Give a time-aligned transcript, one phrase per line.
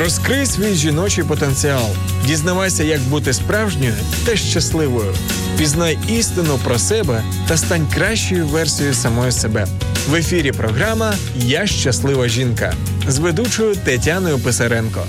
[0.00, 1.86] Розкрий свій жіночий потенціал.
[2.26, 3.94] Дізнавайся, як бути справжньою
[4.26, 5.14] та щасливою.
[5.58, 9.66] Пізнай істину про себе та стань кращою версією самої себе.
[10.08, 12.74] В ефірі програма Я щаслива жінка
[13.08, 15.06] з ведучою Тетяною Писаренко.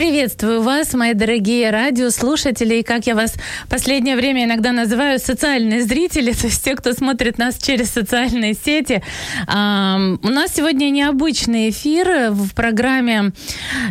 [0.00, 3.34] Приветствую вас, мои дорогие радиослушатели, и как я вас
[3.66, 8.54] в последнее время иногда называю социальные зрители, то есть те, кто смотрит нас через социальные
[8.54, 9.02] сети.
[9.46, 13.32] У нас сегодня необычный эфир в программе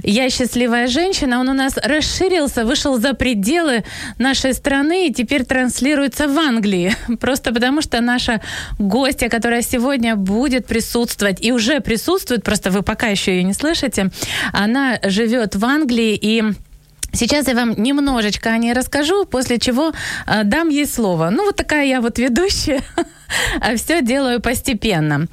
[0.01, 1.41] «Я счастливая женщина».
[1.41, 3.83] Он у нас расширился, вышел за пределы
[4.17, 6.95] нашей страны и теперь транслируется в Англии.
[7.19, 8.41] Просто потому что наша
[8.79, 14.09] гостья, которая сегодня будет присутствовать и уже присутствует, просто вы пока еще ее не слышите,
[14.53, 16.44] она живет в Англии, Англии и
[17.11, 19.92] Сейчас я вам немножечко о ней расскажу, после чего
[20.28, 21.31] э, дам ей слово.
[21.31, 22.83] Ну, вот такая я вот ведущая.
[23.61, 25.27] а все делаю постепенно.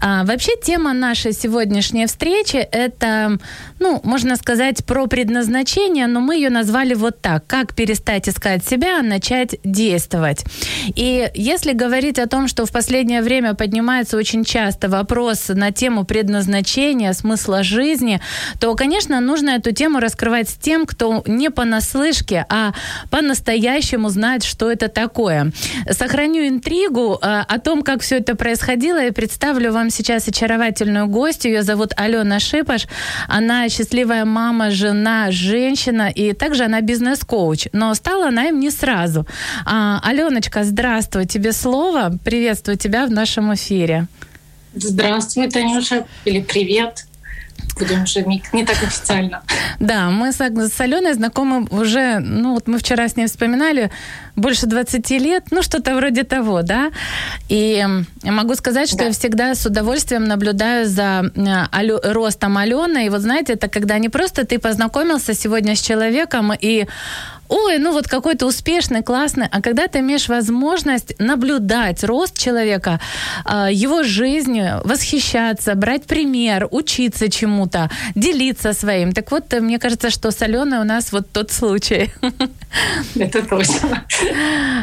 [0.00, 3.38] А, вообще тема нашей сегодняшней встречи– это,
[3.78, 7.46] ну, можно сказать, про предназначение, но мы ее назвали вот так.
[7.46, 10.44] Как перестать искать себя, а начать действовать.
[10.94, 16.04] И если говорить о том, что в последнее время поднимается очень часто вопрос на тему
[16.04, 18.20] предназначения, смысла жизни,
[18.60, 22.72] то, конечно, нужно эту тему раскрывать с тем, кто не понаслышке, а
[23.10, 25.52] по-настоящему знает, что это такое.
[25.90, 31.52] Сохраню интригу, а, о том, как все это происходило, я представлю вам сейчас очаровательную гостью.
[31.52, 32.86] Ее зовут Алена Шипаш.
[33.28, 37.68] Она счастливая мама, жена, женщина, и также она бизнес-коуч.
[37.72, 39.26] Но стала она им не сразу.
[39.64, 42.12] А, Аленочка, здравствуй, тебе слово.
[42.24, 44.06] Приветствую тебя в нашем эфире.
[44.74, 47.06] Здравствуй, Танюша, или привет
[47.80, 49.42] будем уже не, не так официально.
[49.80, 53.90] Да, мы с, с Аленой знакомы уже, ну вот мы вчера с ней вспоминали,
[54.36, 56.90] больше 20 лет, ну что-то вроде того, да.
[57.48, 57.84] И
[58.22, 59.04] могу сказать, что да.
[59.06, 61.30] я всегда с удовольствием наблюдаю за
[61.72, 63.06] Алю, ростом Алены.
[63.06, 66.86] И вот знаете, это когда не просто ты познакомился сегодня с человеком и
[67.50, 73.00] ой, ну вот какой-то успешный, классный, а когда ты имеешь возможность наблюдать рост человека,
[73.44, 79.12] а, его жизнь, восхищаться, брать пример, учиться чему-то, делиться своим.
[79.12, 82.10] Так вот, мне кажется, что с Аленой у нас вот тот случай.
[83.16, 84.04] Это точно.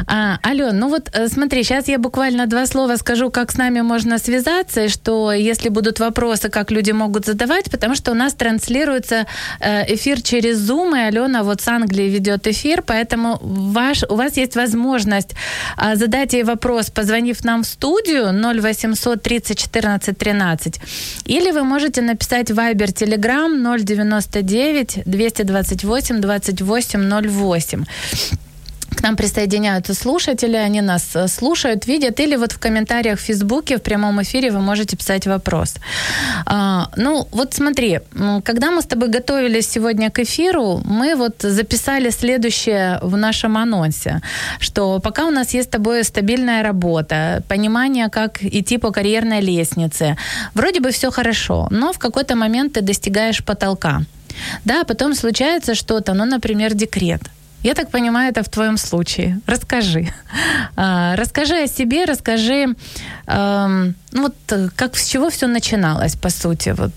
[0.06, 3.80] А, Ален, ну вот э, смотри, сейчас я буквально два слова скажу, как с нами
[3.80, 8.34] можно связаться, и что если будут вопросы, как люди могут задавать, потому что у нас
[8.34, 9.26] транслируется
[9.60, 14.14] э, эфир через Zoom, и Алена вот с Англии ведет эфир эфир, поэтому ваш, у
[14.14, 15.34] вас есть возможность
[15.76, 20.80] а, задать ей вопрос, позвонив нам в студию 0800 30 14 13,
[21.26, 27.84] или вы можете написать Viber Telegram 099 228 28 08
[28.98, 33.76] к нам присоединяются слушатели, они нас э, слушают, видят, или вот в комментариях в Фейсбуке
[33.76, 35.76] в прямом эфире вы можете писать вопрос.
[36.46, 38.00] А, ну, вот смотри,
[38.44, 44.20] когда мы с тобой готовились сегодня к эфиру, мы вот записали следующее в нашем анонсе,
[44.58, 50.16] что пока у нас есть с тобой стабильная работа, понимание, как идти по карьерной лестнице,
[50.54, 54.02] вроде бы все хорошо, но в какой-то момент ты достигаешь потолка.
[54.64, 57.22] Да, потом случается что-то, ну, например, декрет–
[57.62, 59.40] я так понимаю, это в твоем случае.
[59.46, 60.08] Расскажи.
[60.76, 62.76] А, расскажи о себе, расскажи,
[63.26, 64.34] ну вот
[64.76, 66.70] как с чего все начиналось, по сути.
[66.70, 66.92] Вот.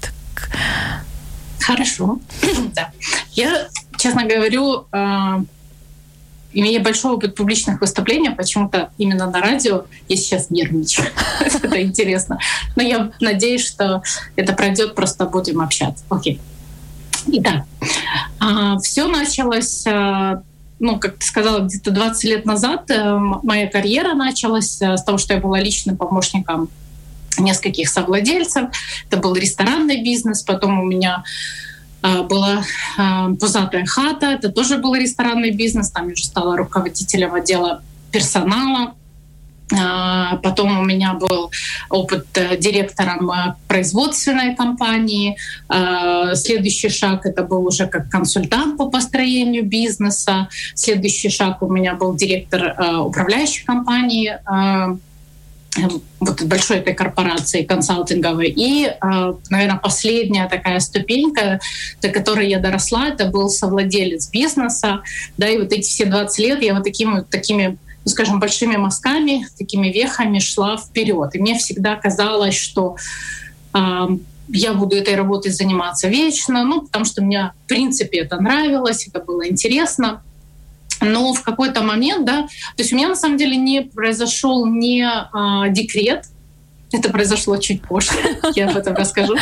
[1.59, 2.19] Хорошо.
[2.75, 2.91] да.
[3.33, 3.67] Я,
[3.97, 5.41] честно говорю, а,
[6.53, 11.07] имея большой опыт публичных выступлений, почему-то именно на радио я сейчас нервничаю.
[11.39, 12.39] это интересно.
[12.75, 14.03] Но я надеюсь, что
[14.35, 16.03] это пройдет, просто будем общаться.
[16.09, 16.39] Окей.
[17.27, 17.65] Итак,
[18.39, 19.85] а, все началось
[20.81, 25.19] ну, как ты сказала, где-то 20 лет назад э, моя карьера началась э, с того,
[25.19, 26.69] что я была личным помощником
[27.37, 28.69] нескольких совладельцев.
[29.07, 31.23] Это был ресторанный бизнес, потом у меня
[32.01, 32.63] э, была
[33.39, 38.95] пузатая хата, это тоже был ресторанный бизнес, там я уже стала руководителем отдела персонала.
[39.79, 41.51] А, потом у меня был
[41.89, 45.37] опыт э, директором э, производственной компании.
[45.69, 50.49] А, следующий шаг это был уже как консультант по построению бизнеса.
[50.75, 54.37] Следующий шаг у меня был директор э, управляющей компании.
[54.45, 54.97] А,
[56.19, 58.53] вот большой этой корпорации консалтинговой.
[58.53, 58.91] И,
[59.49, 61.61] наверное, последняя такая ступенька,
[62.01, 65.01] до которой я доросла, это был совладелец бизнеса.
[65.37, 69.47] Да, и вот эти все 20 лет я вот такими, такими ну, скажем, большими мазками,
[69.57, 71.35] такими вехами шла вперед.
[71.35, 72.95] И мне всегда казалось, что
[73.73, 74.07] э,
[74.49, 79.19] я буду этой работой заниматься вечно, ну, потому что мне, в принципе, это нравилось, это
[79.23, 80.23] было интересно.
[80.99, 85.03] Но в какой-то момент, да, то есть у меня на самом деле не произошел не
[85.03, 86.25] а, декрет,
[86.91, 88.11] это произошло чуть позже,
[88.55, 89.35] я об этом расскажу.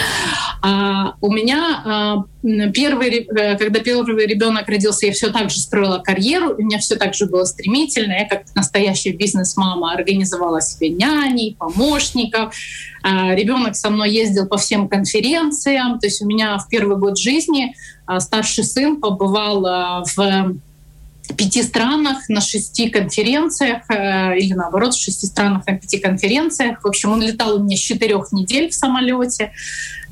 [0.62, 2.24] А, у меня а,
[2.72, 6.96] первый, э, когда первый ребенок родился, я все так же строила карьеру, у меня все
[6.96, 8.14] так же было стремительно.
[8.14, 12.54] Я как настоящая бизнес-мама организовала себе няней, помощников.
[13.02, 16.00] А, ребенок со мной ездил по всем конференциям.
[16.00, 17.76] То есть у меня в первый год жизни
[18.06, 20.60] а, старший сын побывал а, в
[21.36, 26.84] пяти странах на шести конференциях, э, или наоборот, в шести странах на пяти конференциях.
[26.84, 29.52] В общем, он летал у меня с четырех недель в самолете.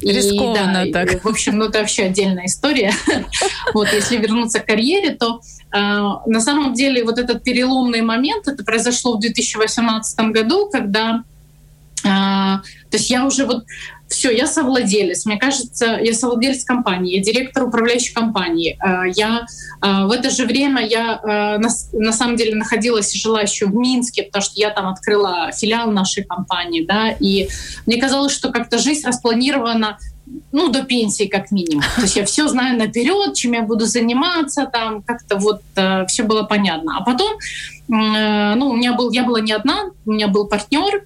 [0.02, 1.16] Рискованно и, да, так.
[1.16, 2.94] И, в общем, ну это вообще отдельная история.
[3.74, 5.42] вот, если вернуться к карьере, то
[5.74, 11.24] э, на самом деле вот этот переломный момент, это произошло в 2018 году, когда
[12.04, 12.08] э,
[12.90, 13.66] то есть я уже вот
[14.07, 15.25] все, я совладелец.
[15.25, 18.77] Мне кажется, я совладелец компании, я директор управляющей компании.
[18.83, 19.45] Э, я
[19.81, 23.75] э, в это же время я э, на, самом деле находилась и жила еще в
[23.75, 27.50] Минске, потому что я там открыла филиал нашей компании, да, и
[27.86, 29.98] мне казалось, что как-то жизнь распланирована
[30.51, 31.83] ну, до пенсии как минимум.
[31.95, 36.24] То есть я все знаю наперед, чем я буду заниматься, там как-то вот э, все
[36.24, 36.98] было понятно.
[36.98, 41.06] А потом, э, ну, у меня был, я была не одна, у меня был партнер,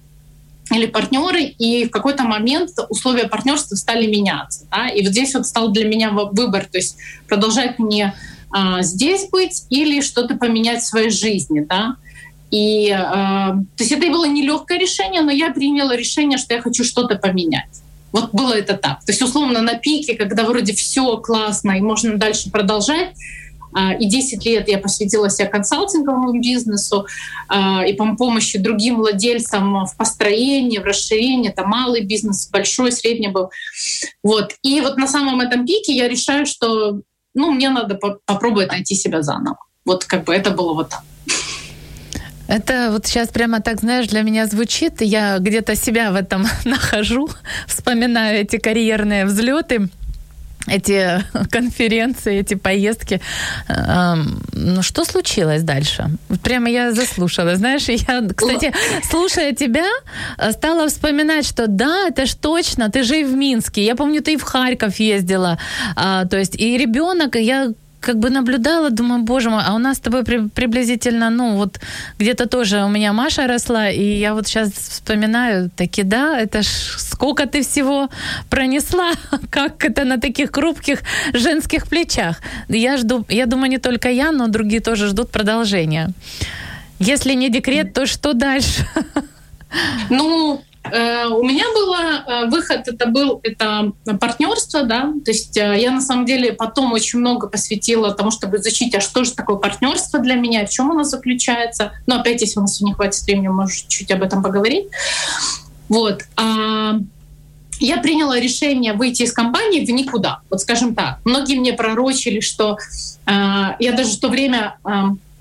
[0.74, 4.66] или партнеры, и в какой-то момент условия партнерства стали меняться.
[4.70, 4.88] Да?
[4.88, 6.96] И вот здесь вот стал для меня выбор, то есть
[7.28, 8.14] продолжать мне
[8.50, 11.60] а, здесь быть или что-то поменять в своей жизни.
[11.60, 11.96] Да?
[12.50, 16.84] И а, то есть это было нелегкое решение, но я приняла решение, что я хочу
[16.84, 17.82] что-то поменять.
[18.12, 19.04] Вот было это так.
[19.04, 23.14] То есть условно на пике, когда вроде все классно и можно дальше продолжать,
[23.98, 27.06] и 10 лет я посвятила себя консалтинговому бизнесу
[27.48, 31.50] а, и по помощи другим владельцам в построении, в расширении.
[31.50, 33.50] Это малый бизнес, большой, средний был.
[34.22, 34.54] Вот.
[34.62, 37.00] И вот на самом этом пике я решаю, что
[37.34, 39.58] ну, мне надо попробовать найти себя заново.
[39.84, 41.02] Вот как бы это было вот так.
[42.48, 45.00] Это вот сейчас прямо так, знаешь, для меня звучит.
[45.00, 47.28] Я где-то себя в этом нахожу,
[47.66, 49.88] вспоминаю эти карьерные взлеты
[50.66, 53.20] эти конференции, эти поездки.
[53.68, 56.10] Ну, что случилось дальше?
[56.42, 57.56] Прямо я заслушала.
[57.56, 58.72] Знаешь, я, кстати,
[59.10, 59.86] слушая тебя,
[60.52, 63.84] стала вспоминать, что да, это ж точно, ты же и в Минске.
[63.84, 65.58] Я помню, ты и в Харьков ездила.
[65.96, 69.96] А, то есть и ребенок, я как бы наблюдала, думаю, боже мой, а у нас
[69.96, 71.80] с тобой при, приблизительно, ну, вот
[72.18, 76.66] где-то тоже у меня Маша росла, и я вот сейчас вспоминаю, таки да, это ж
[76.98, 78.08] сколько ты всего
[78.50, 79.12] пронесла,
[79.50, 81.02] как это на таких хрупких
[81.32, 82.40] женских плечах.
[82.68, 86.10] Я жду, я думаю, не только я, но другие тоже ждут продолжения.
[86.98, 88.86] Если не декрет, то что дальше?
[90.10, 95.92] Ну, у меня был э, выход, это был это партнерство, да, то есть э, я
[95.92, 100.18] на самом деле потом очень много посвятила тому, чтобы изучить, а что же такое партнерство
[100.18, 101.92] для меня, в чем оно заключается.
[102.06, 104.86] Но опять, если у нас не хватит времени, может чуть об этом поговорить.
[105.88, 106.22] Вот.
[106.36, 106.98] А
[107.78, 110.40] я приняла решение выйти из компании в никуда.
[110.50, 111.18] Вот скажем так.
[111.24, 112.78] Многие мне пророчили, что
[113.26, 113.30] э,
[113.78, 114.90] я даже в то время э,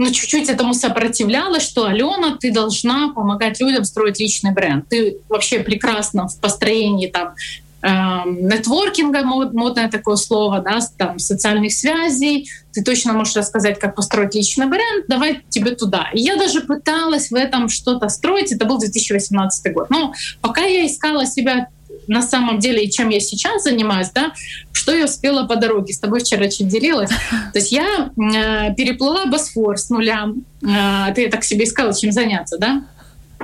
[0.01, 4.89] ну, чуть-чуть этому сопротивлялась, что Алена, ты должна помогать людям строить личный бренд.
[4.89, 7.36] Ты вообще прекрасна в построении там
[7.84, 14.34] эм, нетворкинга, модное такое слово, да, там, социальных связей, ты точно можешь рассказать, как построить
[14.34, 16.10] личный бренд, давай тебе туда.
[16.13, 19.91] И я даже пыталась в этом что-то строить, это был 2018 год.
[19.91, 21.67] Но пока я искала себя
[22.08, 24.34] на самом деле, и чем я сейчас занимаюсь, да,
[24.72, 25.93] что я успела по дороге.
[25.93, 27.10] С тобой вчера чуть делилась.
[27.53, 30.29] То есть я э, переплыла Босфор с нуля.
[30.63, 32.84] Э, ты так себе искала, чем заняться, да?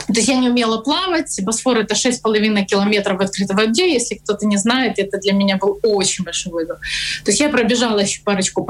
[0.05, 1.39] То есть я не умела плавать.
[1.43, 3.91] Босфор— это 6,5 километров в открытой воде.
[3.91, 6.79] Если кто-то не знает, это для меня был очень большой вызов.
[7.23, 8.63] То есть я пробежала еще парочку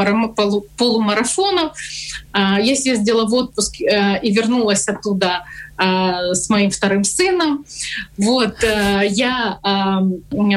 [0.78, 1.78] полумарафонов.
[2.32, 5.44] А, я съездила в отпуск э, и вернулась оттуда
[5.78, 7.64] а, с моим вторым сыном.
[8.18, 9.60] Вот, э, я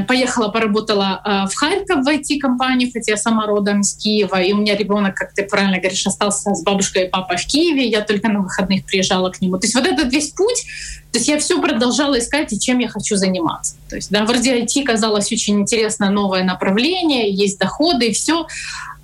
[0.08, 4.56] поехала, поработала а, в Харьков в IT-компании, хотя я сама родом из Киева, и у
[4.56, 8.28] меня ребенок, как ты правильно говоришь, остался с бабушкой и папой в Киеве, я только
[8.28, 9.58] на выходных приезжала к нему.
[9.58, 10.64] То есть вот этот весь путь,
[11.12, 13.76] то есть я все продолжала искать, и чем я хочу заниматься.
[13.90, 18.46] То есть, да, вроде IT казалось очень интересное новое направление, есть доходы и все,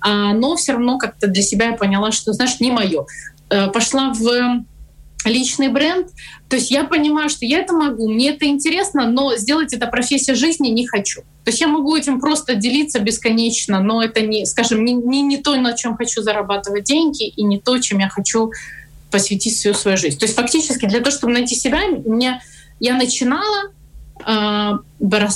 [0.03, 3.05] но все равно как-то для себя я поняла, что, знаешь, не мое.
[3.49, 4.63] Э, пошла в
[5.25, 6.07] личный бренд.
[6.49, 10.35] То есть я понимаю, что я это могу, мне это интересно, но сделать это профессия
[10.35, 11.21] жизни не хочу.
[11.43, 15.37] То есть я могу этим просто делиться бесконечно, но это не, скажем, не, не, не
[15.37, 18.51] то, на чем хочу зарабатывать деньги, и не то, чем я хочу
[19.11, 20.19] посвятить всю свою жизнь.
[20.19, 22.41] То есть фактически для того, чтобы найти себя, мне,
[22.79, 23.71] я начинала
[24.25, 24.71] э,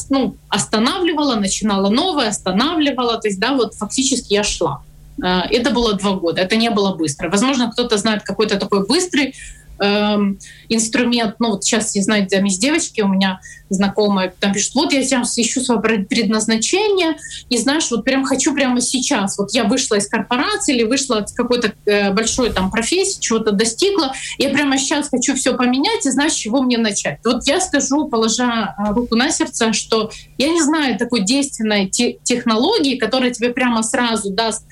[0.09, 3.19] ну, останавливала, начинала новое, останавливала.
[3.19, 4.83] То есть, да, вот фактически я шла.
[5.23, 7.29] Э, это было два года, это не было быстро.
[7.29, 9.35] Возможно, кто-то знает какой-то такой быстрый
[9.81, 11.35] эм, инструмент.
[11.39, 15.01] Ну вот сейчас, я знаю, там есть девочки у меня знакомые, там пишут, вот я
[15.01, 17.15] сейчас ищу свое предназначение,
[17.49, 19.37] и знаешь, вот прям хочу прямо сейчас.
[19.37, 24.13] Вот я вышла из корпорации или вышла от какой-то э, большой там профессии, чего-то достигла,
[24.37, 27.19] я прямо сейчас хочу все поменять, и знаешь, с чего мне начать.
[27.23, 32.17] Вот я скажу, положа э, руку на сердце, что я не знаю такой действенной те
[32.23, 34.65] технологии, которая тебе прямо сразу даст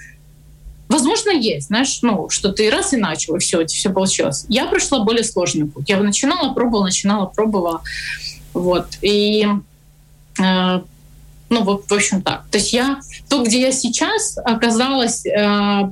[0.90, 4.46] Возможно, есть, знаешь, ну, что ты раз и начал, и все, все получилось.
[4.50, 5.88] Я прошла более сложный путь.
[5.88, 7.82] Я начинала, пробовала, начинала, пробовала.
[8.54, 8.88] Вот.
[9.02, 9.48] И
[10.42, 10.80] э,
[11.50, 12.46] ну, вот, в общем, так.
[12.52, 15.32] То есть я, то, где я сейчас оказалась, э,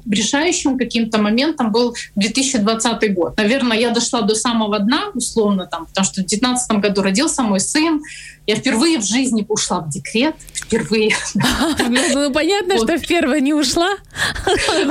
[0.10, 3.38] решающим каким-то моментом был 2020 год.
[3.38, 7.60] Наверное, я дошла до самого дна, условно, там, потому что в 2019 году родился мой
[7.60, 8.02] сын,
[8.46, 10.36] я впервые в жизни ушла в декрет.
[10.68, 11.16] Впервые.
[12.14, 13.96] Ну, понятно, что в первое не ушла.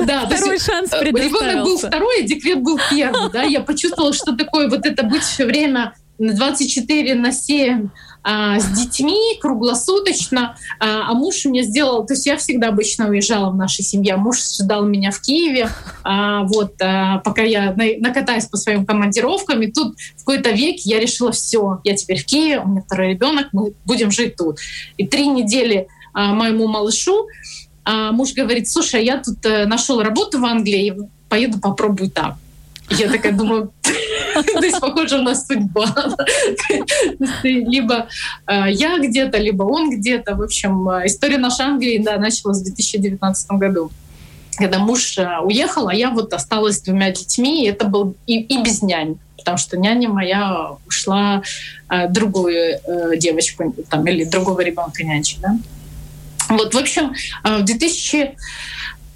[0.05, 1.03] Да, Второй шанс э.
[1.03, 3.31] Ребенок был второй, декрет был первый.
[3.31, 3.43] Да?
[3.43, 7.89] Я почувствовала, что такое вот это быть все время 24 на 7
[8.29, 13.51] а, с детьми круглосуточно, а, а муж мне сделал, то есть я всегда обычно уезжала
[13.51, 15.69] в нашей семье, а муж ждал меня в Киеве,
[16.03, 21.31] вот, пока я на, накатаюсь по своим командировкам, и тут в какой-то век я решила,
[21.31, 24.59] все, я теперь в Киеве, у меня второй ребенок, мы будем жить тут.
[24.97, 27.27] И три недели моему малышу
[27.87, 32.37] муж говорит, слушай, я тут э, нашел работу в Англии, поеду попробую там.
[32.89, 33.71] Я такая думаю,
[34.53, 35.85] то есть, похоже, у нас судьба.
[37.43, 38.07] Либо
[38.47, 40.35] э, я где-то, либо он где-то.
[40.35, 43.91] В общем, э, история нашей Англии да, началась в 2019 году
[44.57, 48.39] когда муж э, уехал, а я вот осталась с двумя детьми, и это был и,
[48.39, 51.43] и без нянь, потому что няня моя ушла
[51.89, 55.41] э, другую э, девочку там, или другого ребенка нянчить.
[55.41, 55.57] Да?
[56.49, 57.13] Вот, в общем,
[57.43, 58.35] в 2000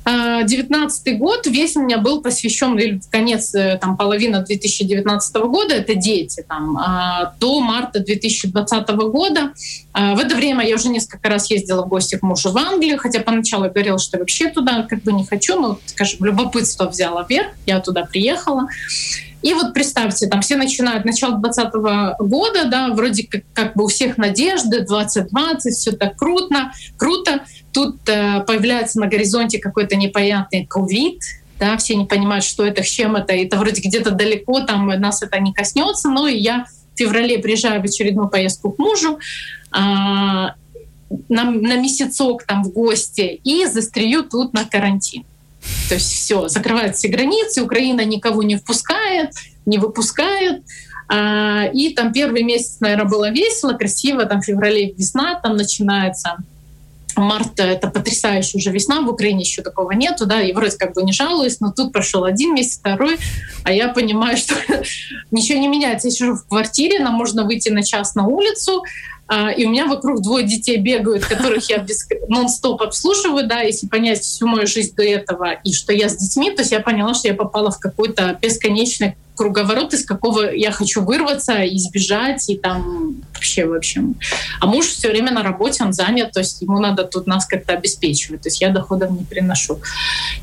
[0.04, 5.94] 19 год весь у меня был посвящен, или конец, э, там, половина 2019 года, это
[5.94, 9.54] дети, там, а, до марта 2020 года.
[9.94, 12.98] А, в это время я уже несколько раз ездила в гости к мужу в Англию,
[12.98, 17.26] хотя поначалу я говорила, что вообще туда как бы не хочу, но, скажем, любопытство взяло
[17.30, 18.68] вверх, я туда приехала.
[19.42, 23.88] И вот представьте, там все начинают начало 2020 года, да, вроде как, как бы у
[23.88, 27.42] всех надежды, 2020, все так круто, круто.
[27.74, 31.22] Тут э, появляется на горизонте какой-то непонятный ковид,
[31.60, 35.22] да, все не понимают, что это, с чем это, это вроде где-то далеко, там нас
[35.22, 39.20] это не коснется, но и я в феврале приезжаю в очередную поездку к мужу,
[39.72, 40.56] а,
[41.30, 45.24] на, на месяцок там в гости и застрию тут на карантин.
[45.90, 49.32] То есть все, закрывают все границы, Украина никого не впускает,
[49.66, 50.64] не выпускает.
[51.08, 56.38] А, и там первый месяц, наверное, было весело, красиво, там в феврале весна там начинается.
[57.18, 61.04] Март— это потрясающая уже весна, в Украине еще такого нету, да, и вроде как бы
[61.04, 63.18] не жалуюсь, но тут прошел один месяц, второй,
[63.64, 64.56] а я понимаю, что
[65.32, 66.08] ничего не меняется.
[66.08, 68.84] Я сижу в квартире, нам можно выйти на час на улицу,
[69.58, 74.22] и у меня вокруг двое детей бегают, которых я без нон-стоп обслуживаю, да, если понять
[74.22, 77.28] всю мою жизнь до этого, и что я с детьми, то есть я поняла, что
[77.28, 83.66] я попала в какой-то бесконечный круговорот, из какого я хочу вырваться, избежать, и там вообще,
[83.66, 84.16] в общем.
[84.60, 87.74] А муж все время на работе, он занят, то есть ему надо тут нас как-то
[87.74, 89.80] обеспечивать, то есть я доходов не приношу.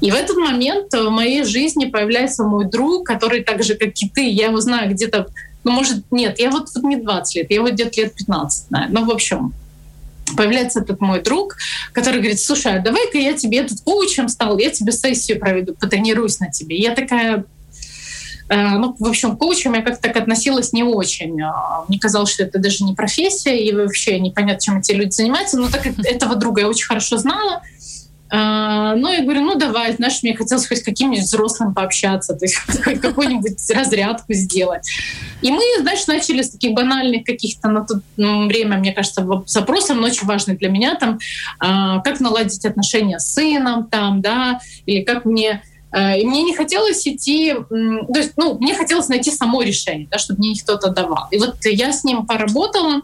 [0.00, 4.08] И в этот момент в моей жизни появляется мой друг, который так же, как и
[4.08, 5.28] ты, я его знаю где-то
[5.64, 8.88] ну, может, нет, я вот, вот не 20 лет, я вот где-то лет 15 знаю.
[8.90, 9.52] Ну, в общем,
[10.36, 11.56] появляется этот мой друг,
[11.92, 16.40] который говорит, слушай, а давай-ка я тебе этот коучем стал, я тебе сессию проведу, потренируюсь
[16.40, 16.76] на тебе.
[16.76, 17.44] Я такая,
[18.48, 21.40] э, ну, в общем, коучем я как-то так относилась не очень.
[21.42, 25.58] А, мне казалось, что это даже не профессия, и вообще непонятно, чем эти люди занимаются.
[25.58, 27.62] Но так как этого друга я очень хорошо знала,
[28.30, 33.00] ну, я говорю, ну давай, знаешь, мне хотелось хоть каким-нибудь взрослым пообщаться, то есть хоть
[33.00, 34.88] какую-нибудь разрядку сделать.
[35.40, 40.06] И мы, знаешь, начали с таких банальных каких-то на то время, мне кажется, запросов, но
[40.06, 41.18] очень важных для меня, там,
[41.58, 46.54] а, как наладить отношения с сыном, там, да, или как мне а, и мне не
[46.54, 51.28] хотелось идти, то есть, ну, мне хотелось найти само решение, да, чтобы мне кто-то давал.
[51.30, 53.02] И вот я с ним поработала,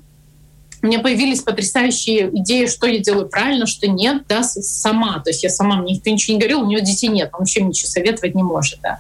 [0.85, 5.19] у меня появились потрясающие идеи, что я делаю правильно, что нет, да, сама.
[5.21, 7.63] То есть я сама, мне никто ничего не говорил, у него детей нет, он вообще
[7.63, 8.99] ничего советовать не может, да.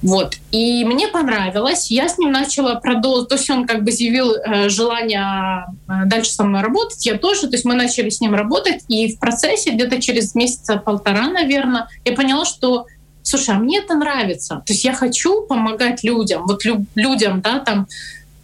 [0.00, 0.36] Вот.
[0.52, 1.90] И мне понравилось.
[1.90, 3.28] Я с ним начала продолжить.
[3.30, 7.04] То есть он как бы заявил э, желание э, дальше со мной работать.
[7.04, 7.48] Я тоже.
[7.48, 8.82] То есть мы начали с ним работать.
[8.88, 12.86] И в процессе где-то через месяца полтора, наверное, я поняла, что
[13.22, 14.62] слушай, а мне это нравится.
[14.66, 16.46] То есть я хочу помогать людям.
[16.46, 17.86] Вот лю- людям, да, там,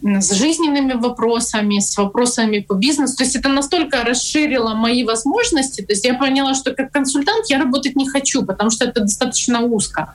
[0.03, 3.17] с жизненными вопросами, с вопросами по бизнесу.
[3.17, 5.83] То есть это настолько расширило мои возможности.
[5.83, 9.62] То есть я поняла, что как консультант я работать не хочу, потому что это достаточно
[9.62, 10.15] узко.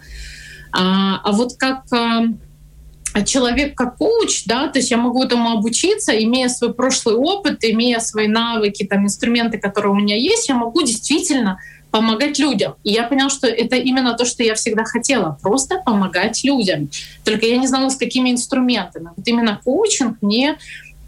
[0.71, 6.11] А, а вот как а, человек как коуч, да, то есть я могу этому обучиться,
[6.11, 10.81] имея свой прошлый опыт, имея свои навыки, там, инструменты, которые у меня есть, я могу
[10.83, 11.59] действительно
[11.91, 12.75] помогать людям.
[12.83, 16.89] И я поняла, что это именно то, что я всегда хотела, просто помогать людям.
[17.23, 19.09] Только я не знала, с какими инструментами.
[19.15, 20.57] Вот именно коучинг мне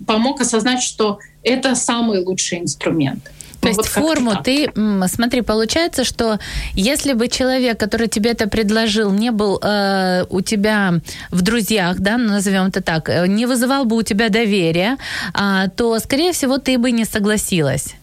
[0.06, 3.32] помог осознать, что это самый лучший инструмент.
[3.64, 4.70] То есть вот форму ты,
[5.08, 6.40] смотри, получается, что
[6.74, 10.96] если бы человек, который тебе это предложил, не был э, у тебя
[11.32, 14.98] в друзьях, да, назовем это так, э, не вызывал бы у тебя доверия,
[15.34, 17.96] э, то, скорее всего, ты бы не согласилась.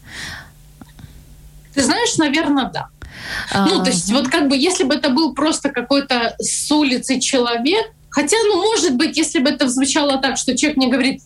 [1.75, 2.89] Ты знаешь, наверное, да.
[3.53, 7.21] А, ну, то есть, вот как бы, если бы это был просто какой-то с улицы
[7.21, 11.23] человек, хотя, ну, может быть, если бы это звучало так, что человек мне говорит,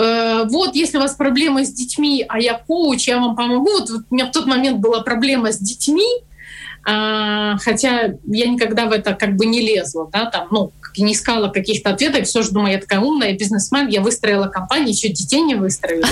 [0.00, 3.70] Э, вот, если у вас проблемы с детьми, а я коуч, я вам помогу.
[3.70, 6.08] Вот, вот у меня в тот момент была проблема с детьми,
[6.86, 11.48] а, хотя я никогда в это как бы не лезла, да, там, ну, не искала
[11.48, 15.54] каких-то ответов, все же думаю, я такая умная бизнесмен, я выстроила компанию, еще детей не
[15.54, 16.08] выстроила.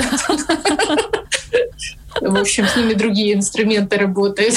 [2.20, 4.54] В общем, с ними другие инструменты работают.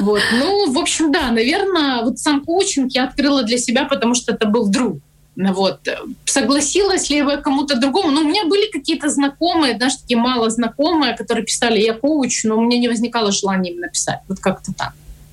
[0.00, 0.22] Вот.
[0.32, 4.46] Ну, в общем, да, наверное, вот сам коучинг я открыла для себя, потому что это
[4.46, 4.98] был друг.
[5.36, 5.80] Вот.
[6.24, 8.10] Согласилась ли я кому-то другому?
[8.10, 12.56] Ну, у меня были какие-то знакомые, знаешь, такие мало знакомые, которые писали, я коуч, но
[12.56, 14.20] у меня не возникало желания им написать.
[14.28, 14.92] Вот как-то так.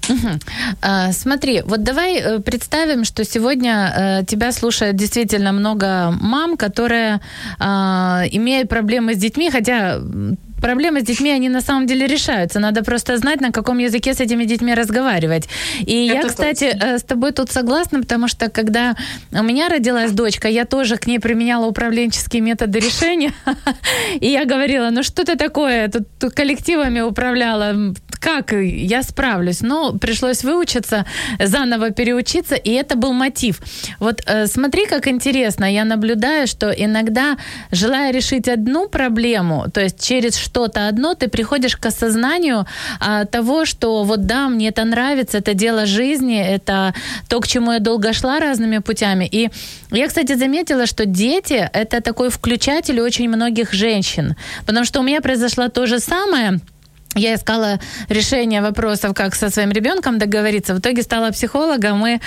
[0.09, 0.29] Угу.
[0.81, 7.19] А, смотри, вот давай э, представим, что сегодня а, тебя слушает действительно много мам, которые
[7.59, 9.99] а, имеют проблемы с детьми, хотя
[10.61, 12.59] проблемы с детьми, они на самом деле решаются.
[12.59, 15.49] Надо просто знать, на каком языке с этими детьми разговаривать.
[15.79, 16.85] И Это я, кстати, точно.
[16.85, 18.95] Э, с тобой тут согласна, потому что когда
[19.31, 23.33] у меня родилась дочка, я тоже к ней применяла управленческие методы решения.
[24.19, 29.61] И я говорила, ну что ты такое, тут коллективами управляла, как я справлюсь?
[29.61, 31.05] Но пришлось выучиться,
[31.39, 33.59] заново переучиться, и это был мотив.
[33.99, 37.37] Вот э, смотри, как интересно, я наблюдаю, что иногда,
[37.71, 42.65] желая решить одну проблему, то есть через что-то одно, ты приходишь к осознанию
[42.99, 46.93] а, того, что вот да, мне это нравится, это дело жизни, это
[47.27, 49.27] то, к чему я долго шла разными путями.
[49.31, 49.49] И
[49.91, 55.21] я, кстати, заметила, что дети— это такой включатель очень многих женщин, потому что у меня
[55.21, 56.59] произошло то же самое—
[57.17, 60.73] я искала решение вопросов, как со своим ребенком договориться.
[60.73, 62.19] В итоге стала психологом и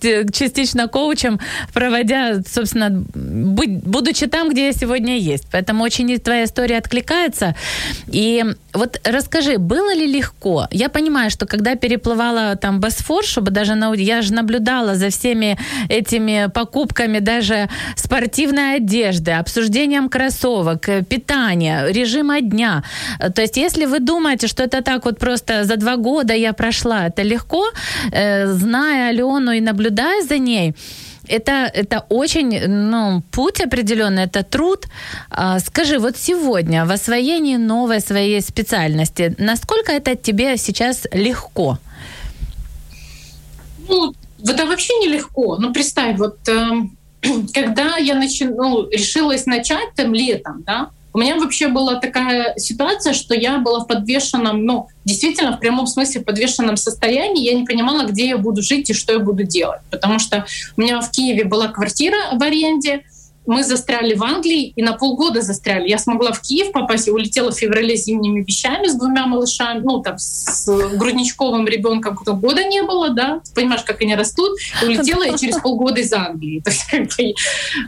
[0.32, 1.40] частично коучем,
[1.72, 5.46] проводя, собственно, будучи там, где я сегодня есть.
[5.50, 7.54] Поэтому очень твоя история откликается.
[8.06, 10.66] И вот расскажи, было ли легко?
[10.70, 13.94] Я понимаю, что когда переплывала там Босфор, чтобы даже на...
[13.94, 22.40] Я же наблюдала за всеми этими покупками даже спортивной одежды, обсуждением кроссовок, э, питания, режима
[22.40, 22.82] дня.
[23.34, 27.06] То есть если вы думаете, что это так вот просто за два года я прошла,
[27.06, 27.64] это легко,
[28.12, 30.74] э, зная Алену и наблюдая за ней,
[31.28, 34.86] это, это очень, ну, путь определенный, это труд.
[35.30, 41.78] А, скажи, вот сегодня в освоении новой своей специальности, насколько это тебе сейчас легко?
[43.88, 45.56] Ну, это вообще нелегко.
[45.56, 46.70] Ну, представь, вот э,
[47.54, 53.14] когда я начи, ну, решилась начать там летом, да, у меня вообще была такая ситуация,
[53.14, 57.44] что я была в подвешенном, ну, действительно в прямом смысле в подвешенном состоянии.
[57.44, 59.80] Я не понимала, где я буду жить и что я буду делать.
[59.90, 60.44] Потому что
[60.76, 63.04] у меня в Киеве была квартира в аренде,
[63.46, 65.88] мы застряли в Англии и на полгода застряли.
[65.88, 70.00] Я смогла в Киев попасть, и улетела в феврале зимними вещами с двумя малышами, ну
[70.00, 75.22] там с грудничковым ребенком, кто года не было, да, понимаешь, как они растут, и улетела
[75.24, 76.60] я через полгода из Англии.
[76.60, 77.34] То есть, как бы,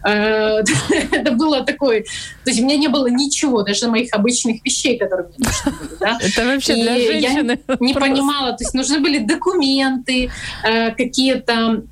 [0.09, 0.63] э,
[1.13, 5.29] это было такое, то есть у меня не было ничего, даже моих обычных вещей, которые
[5.29, 6.19] мне нужны были, да.
[6.21, 7.61] Это вообще и для женщины.
[7.69, 10.31] Я не понимала, то есть нужны были документы,
[10.65, 11.83] э, какие-то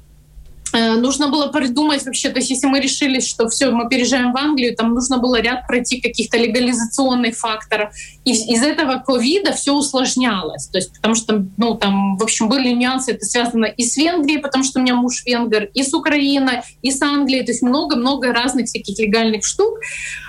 [0.75, 4.75] нужно было придумать вообще, то есть если мы решили, что все, мы переезжаем в Англию,
[4.75, 7.95] там нужно было ряд пройти каких-то легализационных факторов.
[8.25, 10.67] И из этого ковида все усложнялось.
[10.69, 14.41] То есть потому что, ну, там, в общем, были нюансы, это связано и с Венгрией,
[14.41, 17.45] потому что у меня муж венгер, и с Украиной, и с Англией.
[17.45, 19.79] То есть много-много разных всяких легальных штук.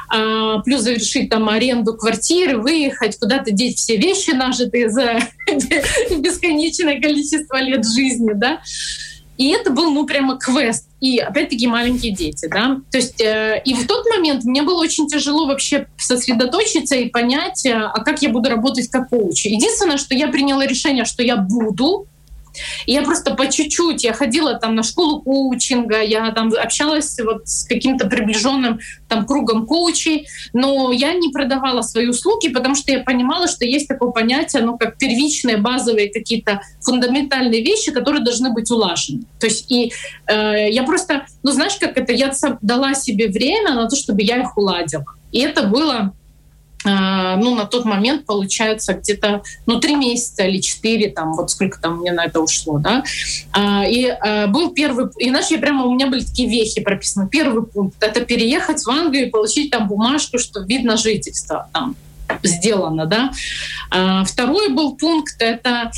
[0.09, 5.19] А, плюс завершить там аренду квартиры, выехать, куда-то деть все вещи, нажитые за
[6.17, 8.59] бесконечное количество лет жизни, да.
[9.37, 10.87] И это был, ну, прямо квест.
[11.01, 12.77] И, опять-таки, маленькие дети, да.
[12.91, 17.65] То есть, э, и в тот момент мне было очень тяжело вообще сосредоточиться и понять,
[17.65, 19.45] э, а как я буду работать как коуч.
[19.45, 22.07] Единственное, что я приняла решение, что я буду,
[22.85, 27.47] и я просто по чуть-чуть, я ходила там на школу коучинга, я там общалась вот
[27.47, 33.03] с каким-то приближенным там кругом коучей, но я не продавала свои услуги, потому что я
[33.03, 38.71] понимала, что есть такое понятие, ну, как первичные, базовые какие-то фундаментальные вещи, которые должны быть
[38.71, 39.23] улажены.
[39.39, 39.91] То есть и
[40.27, 44.41] э, я просто, ну, знаешь, как это, я дала себе время на то, чтобы я
[44.41, 45.05] их уладила.
[45.31, 46.13] И это было
[46.85, 51.97] ну, на тот момент, получается, где-то, ну, три месяца или четыре, там, вот сколько там
[51.97, 53.03] мне на это ушло, да.
[53.51, 57.27] А, и а, был первый, иначе я прямо, у меня были такие вехи прописаны.
[57.27, 61.95] Первый пункт— это переехать в Англию и получить там бумажку, что вид на жительство там
[62.41, 63.31] сделано, да.
[64.25, 65.91] второй был пункт, это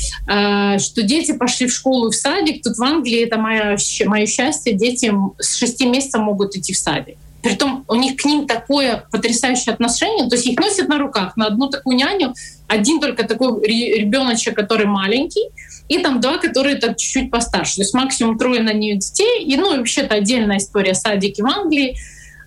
[0.78, 2.62] что дети пошли в школу и в садик.
[2.62, 7.16] Тут в Англии, это мое, мое счастье, дети с шести месяцев могут идти в садик.
[7.42, 11.46] Притом у них к ним такое потрясающее отношение, то есть их носят на руках на
[11.46, 12.34] одну такую няню,
[12.66, 15.48] один только такой ребеночек, который маленький,
[15.88, 17.76] и там два, которые так чуть-чуть постарше.
[17.76, 19.42] То есть максимум трое на нее детей.
[19.42, 21.96] И, ну, вообще-то отдельная история садики в Англии.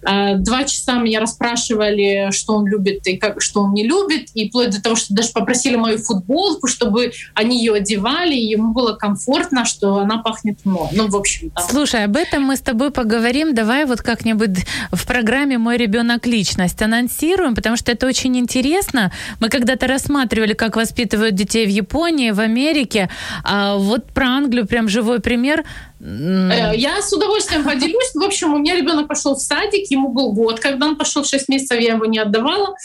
[0.08, 4.50] Э, два часа меня расспрашивали, что он любит и как, что он не любит, и
[4.50, 8.94] вплоть до того, что даже попросили мою футболку, чтобы они ее одевали, и ему было
[8.94, 10.90] комфортно, что она пахнет мной.
[10.94, 11.66] Ну, в общем, там.
[11.70, 13.54] Слушай, об этом мы с тобой поговорим.
[13.54, 19.12] Давай вот как-нибудь в программе «Мой ребенок личность» анонсируем, потому что это очень интересно.
[19.40, 23.10] Мы когда-то рассматривали, как воспитывают детей в Японии, в Америке.
[23.44, 25.64] А вот про Англию прям живой пример–
[26.04, 28.12] я с удовольствием поделюсь.
[28.14, 31.28] В общем, у меня ребенок пошел в садик, ему был год, когда он пошел в
[31.28, 32.76] 6 месяцев, я его не отдавала.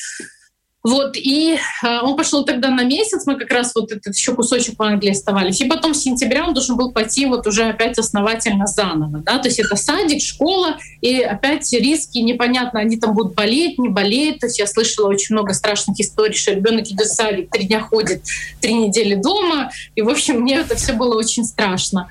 [0.86, 4.78] Вот, и э, он пошел тогда на месяц, мы как раз вот этот еще кусочек
[4.78, 5.60] в Англии оставались.
[5.60, 9.18] И потом с сентября он должен был пойти вот уже опять основательно заново.
[9.18, 9.38] Да?
[9.38, 14.38] То есть это садик, школа, и опять риски, непонятно, они там будут болеть, не болеть.
[14.38, 17.80] То есть я слышала очень много страшных историй, что ребенок идет в садик, три дня
[17.80, 18.22] ходит,
[18.60, 19.72] три недели дома.
[19.96, 22.08] И, в общем, мне это все было очень страшно.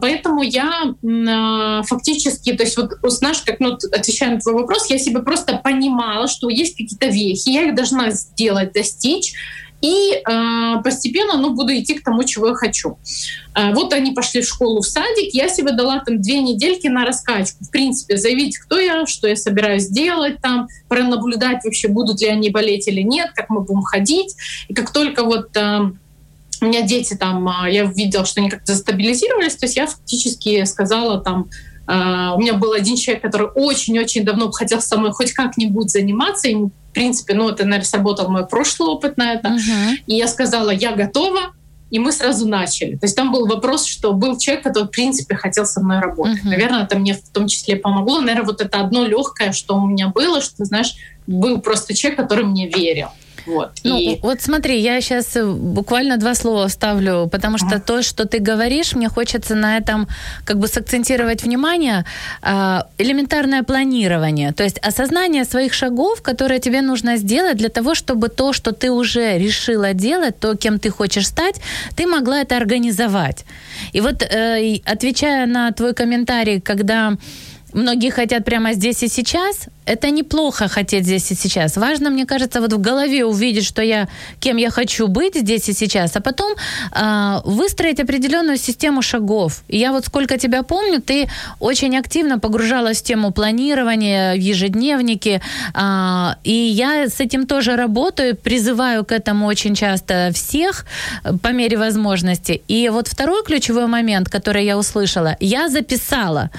[0.00, 4.98] Поэтому я а, фактически, то есть вот знаешь, как ну, отвечая на твой вопрос, я
[4.98, 9.34] себе просто понимала, что есть какие-то вехи, я их должна сделать, достичь,
[9.80, 12.98] и э, постепенно ну, буду идти к тому, чего я хочу.
[13.54, 17.04] Э, вот они пошли в школу, в садик, я себе дала там две недельки на
[17.04, 17.64] раскачку.
[17.64, 22.50] В принципе, заявить, кто я, что я собираюсь делать там, пронаблюдать вообще, будут ли они
[22.50, 24.34] болеть или нет, как мы будем ходить.
[24.66, 25.92] И как только вот э,
[26.60, 30.64] у меня дети там, а, я видела, что они как-то застабилизировались, то есть я фактически
[30.64, 31.48] сказала там,
[31.88, 36.46] Uh, у меня был один человек, который очень-очень давно хотел со мной хоть как-нибудь заниматься.
[36.46, 39.48] И, в принципе, ну, это, наверное, сработал мой прошлый опыт на это.
[39.48, 39.94] Uh-huh.
[40.06, 41.54] И я сказала, я готова,
[41.90, 42.96] и мы сразу начали.
[42.96, 46.44] То есть там был вопрос, что был человек, который, в принципе, хотел со мной работать.
[46.44, 46.50] Uh-huh.
[46.50, 48.20] Наверное, это мне в том числе помогло.
[48.20, 50.92] Наверное, вот это одно легкое, что у меня было, что, знаешь,
[51.26, 53.08] был просто человек, который мне верил.
[53.48, 53.70] Вот.
[53.84, 54.18] Ну, и...
[54.22, 58.94] вот смотри, я сейчас э, буквально два слова вставлю, потому что то, что ты говоришь,
[58.94, 60.06] мне хочется на этом
[60.44, 62.04] как бы сакцентировать внимание.
[62.42, 68.28] А, элементарное планирование, то есть осознание своих шагов, которые тебе нужно сделать для того, чтобы
[68.28, 71.60] то, что ты уже решила делать, то, кем ты хочешь стать,
[71.96, 73.44] ты могла это организовать.
[73.94, 77.14] И вот э, отвечая на твой комментарий, когда
[77.72, 79.68] многие хотят прямо здесь и сейчас.
[79.84, 81.76] Это неплохо хотеть здесь и сейчас.
[81.76, 84.08] Важно, мне кажется, вот в голове увидеть, что я,
[84.40, 86.52] кем я хочу быть здесь и сейчас, а потом
[86.92, 89.62] э, выстроить определенную систему шагов.
[89.68, 91.28] И я вот сколько тебя помню, ты
[91.58, 95.40] очень активно погружалась в тему планирования, в ежедневники.
[95.74, 100.84] Э, и я с этим тоже работаю, призываю к этому очень часто всех
[101.42, 102.62] по мере возможности.
[102.68, 106.50] И вот второй ключевой момент, который я услышала, я записала.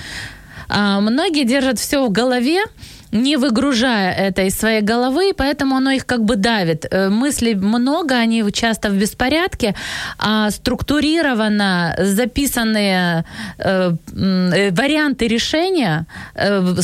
[0.70, 2.64] А, многие держат все в голове,
[3.12, 6.86] не выгружая это из своей головы, поэтому оно их как бы давит.
[6.92, 9.74] Э, мыслей много, они часто в беспорядке,
[10.20, 13.26] а структурированно записанные
[13.58, 16.06] э, э, варианты решения,
[16.36, 16.76] э,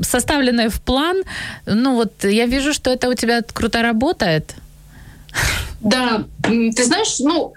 [0.00, 1.22] составленные в план,
[1.66, 4.54] ну вот я вижу, что это у тебя круто работает.
[5.80, 7.52] Да, ты знаешь, ну,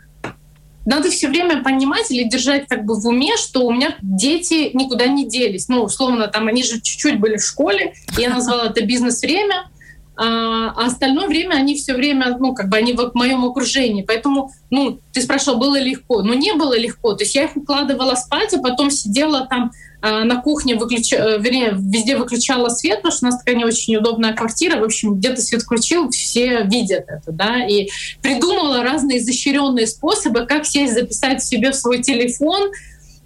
[0.88, 5.06] надо все время понимать или держать как бы в уме, что у меня дети никуда
[5.08, 5.68] не делись.
[5.68, 9.70] Ну, условно, там они же чуть-чуть были в школе, я назвала это бизнес-время,
[10.16, 14.02] а, а остальное время они все время, ну, как бы они в моем окружении.
[14.02, 16.24] Поэтому, ну, ты спрашивал, было легко?
[16.24, 17.14] Ну, не было легко.
[17.16, 21.12] То есть я их укладывала спать, а потом сидела там на кухне выключ...
[21.14, 24.80] Э, вернее, везде выключала свет, потому что у нас такая не очень удобная квартира.
[24.80, 27.90] В общем, где-то свет включил, все видят это, да, и
[28.22, 32.74] придумала разные изощренные способы, как сесть записать себе в свой телефон, а,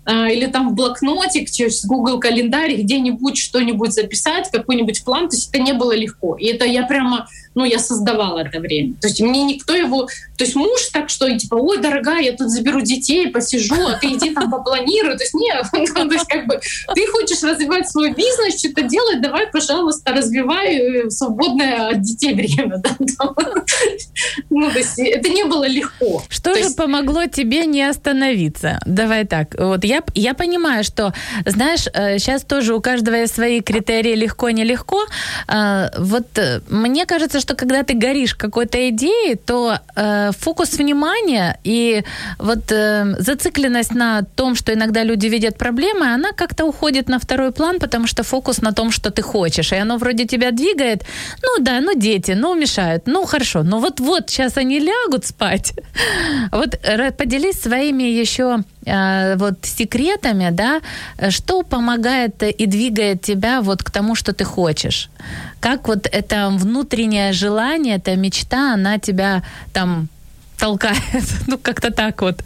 [0.07, 5.29] или там в блокнотик через Google календарь где-нибудь что-нибудь записать, какой-нибудь план.
[5.29, 6.35] То есть это не было легко.
[6.35, 8.95] И это я прямо, ну, я создавала это время.
[8.99, 10.07] То есть мне никто его...
[10.37, 13.99] То есть муж так что, и типа, ой, дорогая, я тут заберу детей, посижу, а
[13.99, 15.17] ты иди там попланируй.
[15.17, 16.59] То есть нет, ну, то есть как бы
[16.95, 22.81] ты хочешь развивать свой бизнес, что-то делать, давай, пожалуйста, развивай э, свободное от детей время.
[23.01, 23.33] Да?
[24.49, 26.23] Ну, то есть это не было легко.
[26.29, 28.79] Что же помогло тебе не остановиться?
[28.85, 31.13] Давай так, вот я, я понимаю, что,
[31.45, 31.83] знаешь,
[32.19, 35.05] сейчас э, тоже у каждого есть свои критерии легко-нелегко.
[35.47, 39.79] Э, вот э, мне кажется, что когда ты горишь какой-то идеей, то
[40.39, 42.03] фокус внимания и
[42.37, 42.69] вот
[43.17, 48.07] зацикленность на том, что иногда люди видят проблемы, она как-то уходит на второй план, потому
[48.07, 51.03] что фокус на том, что ты хочешь, и оно вроде тебя двигает.
[51.43, 55.73] Ну да, ну дети, ну мешают, ну хорошо, ну вот-вот сейчас они лягут спать.
[56.51, 56.79] Вот
[57.17, 60.81] поделись своими еще вот секретами, да,
[61.29, 65.09] что помогает и двигает тебя вот к тому, что ты хочешь?
[65.59, 70.07] Как вот это внутреннее желание, эта мечта, она тебя там
[70.57, 70.97] толкает?
[71.47, 72.43] Ну, как-то так вот.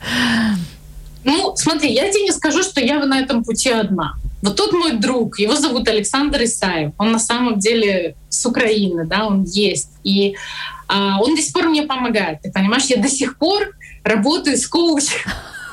[1.23, 4.13] Ну, смотри, я тебе не скажу, что я на этом пути одна.
[4.41, 9.25] Вот тот мой друг, его зовут Александр Исаев, он на самом деле с Украины, да,
[9.25, 9.89] он есть.
[10.03, 10.35] И
[10.87, 14.67] а, он до сих пор мне помогает, ты понимаешь, я до сих пор работаю с
[14.67, 15.31] коучем.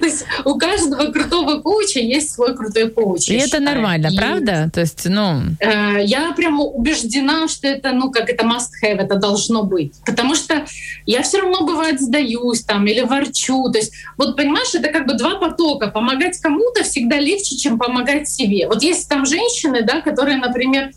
[0.00, 3.28] То есть у каждого крутого коуча есть свой крутой коуч.
[3.28, 4.70] И это нормально, правда?
[4.72, 5.42] То есть, ну...
[5.60, 9.92] Э, я прямо убеждена, что это, ну, как это must have, это должно быть.
[10.04, 10.66] Потому что
[11.06, 13.70] я все равно, бывает, сдаюсь там или ворчу.
[13.70, 15.88] То есть, вот понимаешь, это как бы два потока.
[15.88, 18.66] Помогать кому-то всегда легче, чем помогать себе.
[18.66, 20.90] Вот есть там женщины, да, которые, например,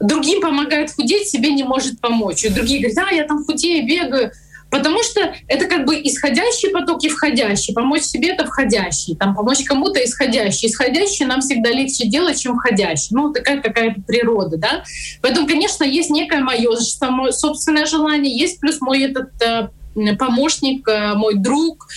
[0.00, 2.44] другим помогают худеть, себе не может помочь.
[2.44, 4.32] И другие говорят, да, я там худею, бегаю.
[4.70, 7.72] Потому что это как бы исходящий поток и входящий.
[7.72, 9.16] Помочь себе— это входящий.
[9.16, 10.68] Там помочь кому-то— исходящий.
[10.68, 13.08] Исходящий нам всегда легче делать, чем входящий.
[13.12, 14.84] Ну, такая какая-то природа, да.
[15.22, 19.68] Поэтому, конечно, есть некое мое собственное желание, есть плюс мой этот э,
[20.16, 21.88] помощник, э, мой друг,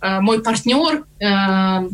[0.00, 1.88] э, мой партнер, э,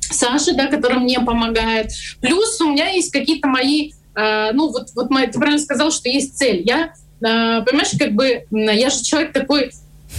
[0.00, 1.92] Саша, да, который мне помогает.
[2.20, 6.36] Плюс у меня есть какие-то мои э, ну вот, вот ты правильно сказал, что есть
[6.36, 6.62] цель.
[6.64, 9.72] Я понимаешь, как бы я же человек такой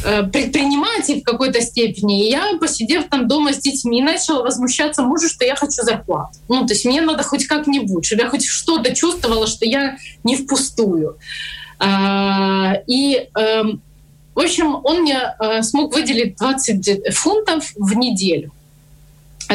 [0.05, 2.25] э, предприниматель в какой-то степени.
[2.25, 6.37] И я, посидев там дома с детьми, начала возмущаться мужу, что я хочу зарплату.
[6.47, 10.35] Ну, то есть мне надо хоть как-нибудь, чтобы я хоть что-то чувствовала, что я не
[10.37, 11.17] впустую.
[11.79, 13.81] А, и, эм,
[14.33, 18.51] в общем, он мне э, смог выделить 20 фунтов в неделю.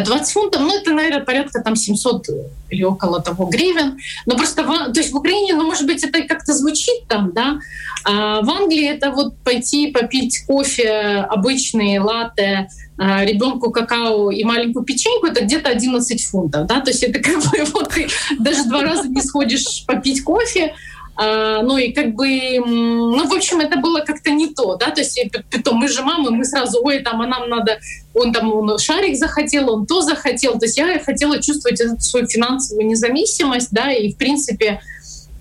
[0.04, 2.26] 20 фунтов, ну, это, наверное, порядка там 700
[2.70, 3.98] или около того гривен.
[4.26, 7.58] Но просто, в, то есть в Украине, ну, может быть, это как-то звучит там, да,
[8.04, 14.84] а в Англии это вот пойти попить кофе, обычные латте, а, ребенку какао и маленькую
[14.84, 18.08] печеньку, это где-то 11 фунтов, да, то есть это как бы вот ты
[18.38, 20.74] даже два раза не сходишь попить кофе,
[21.20, 25.20] ну и как бы, ну, в общем, это было как-то не то, да, то есть
[25.50, 27.80] потом мы же мамы, мы сразу, ой, там, а нам надо,
[28.14, 32.86] он там он шарик захотел, он то захотел, то есть я хотела чувствовать свою финансовую
[32.86, 34.80] независимость, да, и в принципе,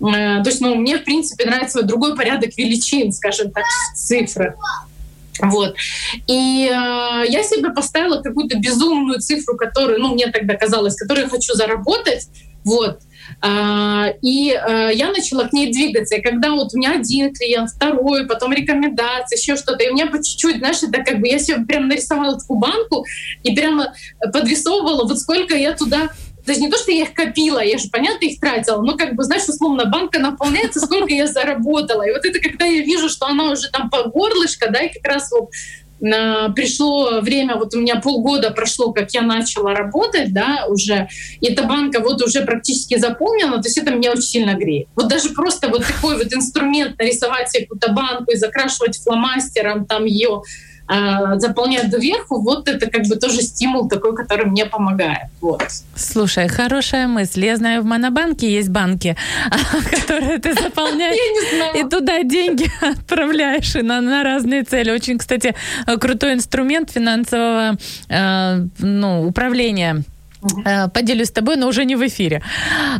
[0.00, 3.64] то есть, ну, мне, в принципе, нравится другой порядок величин, скажем так,
[3.94, 4.56] цифры.
[5.40, 5.76] Вот.
[6.26, 11.30] И э, я себе поставила какую-то безумную цифру, которую, ну, мне тогда казалось, которую я
[11.30, 12.28] хочу заработать.
[12.64, 13.00] Вот.
[13.40, 16.16] А, и э, я начала к ней двигаться.
[16.16, 20.06] И когда вот у меня один клиент, второй, потом рекомендации, еще что-то, и у меня
[20.06, 23.04] по чуть-чуть, знаешь, это как бы я себе прям нарисовала такую банку
[23.44, 23.94] и прямо
[24.32, 26.10] подрисовывала, вот сколько я туда
[26.50, 29.22] есть не то, что я их копила, я же, понятно, их тратила, но как бы,
[29.24, 32.02] знаешь, условно, банка наполняется, сколько я заработала.
[32.02, 35.06] И вот это, когда я вижу, что она уже там по горлышко, да, и как
[35.06, 35.50] раз вот
[36.00, 41.08] пришло время, вот у меня полгода прошло, как я начала работать, да, уже,
[41.40, 44.88] и эта банка вот уже практически заполнена, то есть это меня очень сильно греет.
[44.94, 50.04] Вот даже просто вот такой вот инструмент нарисовать себе какую-то банку и закрашивать фломастером там
[50.04, 50.42] ее
[50.88, 55.28] а, заполнять доверху, вот это как бы тоже стимул такой, который мне помогает.
[55.40, 55.62] Вот.
[55.94, 57.44] Слушай, хорошая мысль.
[57.44, 59.14] Я знаю, в Монобанке есть банки,
[59.90, 64.90] которые ты заполняешь, и туда деньги отправляешь и на, на разные цели.
[64.90, 65.54] Очень, кстати,
[66.00, 67.76] крутой инструмент финансового
[68.08, 70.04] э, ну, управления
[70.64, 72.42] Э, поделюсь с тобой, но уже не в эфире.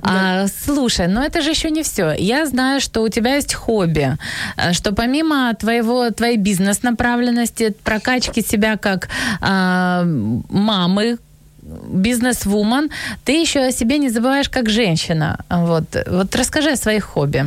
[0.02, 0.42] Да.
[0.42, 2.12] А, слушай, но это же еще не все.
[2.18, 4.16] Я знаю, что у тебя есть хобби,
[4.56, 9.08] э, что помимо твоего, твоей бизнес-направленности, прокачки себя как
[9.40, 10.04] а,
[10.48, 11.18] мамы,
[11.62, 12.90] бизнес-вумен,
[13.24, 15.38] ты еще о себе не забываешь как женщина.
[15.50, 17.44] Вот, вот расскажи о своих хобби.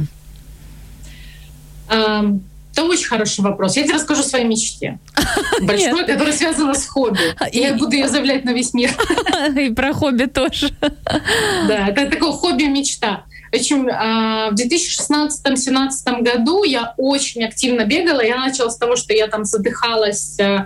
[1.89, 3.75] Um Это очень хороший вопрос.
[3.75, 4.99] Я тебе расскажу о своей мечте.
[5.61, 7.19] Большой, которая связана с хобби.
[7.51, 8.91] И я буду ее заявлять на весь мир.
[9.57, 10.69] И про хобби тоже.
[10.79, 13.25] Да, это такое хобби-мечта.
[13.51, 18.23] В общем, а, в 2016-2017 году я очень активно бегала.
[18.23, 20.65] Я начала с того, что я там задыхалась э,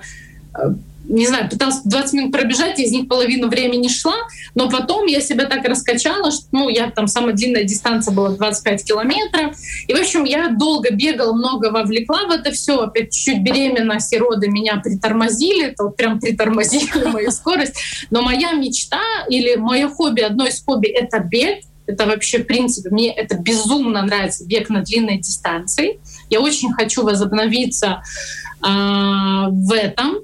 [1.08, 4.16] не знаю, пыталась 20 минут пробежать, из них половину времени шла,
[4.56, 8.84] но потом я себя так раскачала, что, ну, я там, самая длинная дистанция была 25
[8.84, 9.56] километров.
[9.88, 12.80] И, в общем, я долго бегала, много вовлекла в это все.
[12.82, 17.76] Опять чуть-чуть беременность и меня притормозили, это вот прям притормозили мою скорость.
[18.10, 21.60] Но моя мечта или мое хобби, одно из хобби— это бег.
[21.88, 26.00] Это вообще, в принципе, мне это безумно нравится, бег на длинной дистанции.
[26.32, 28.02] Я очень хочу возобновиться
[28.66, 30.16] э, в этом.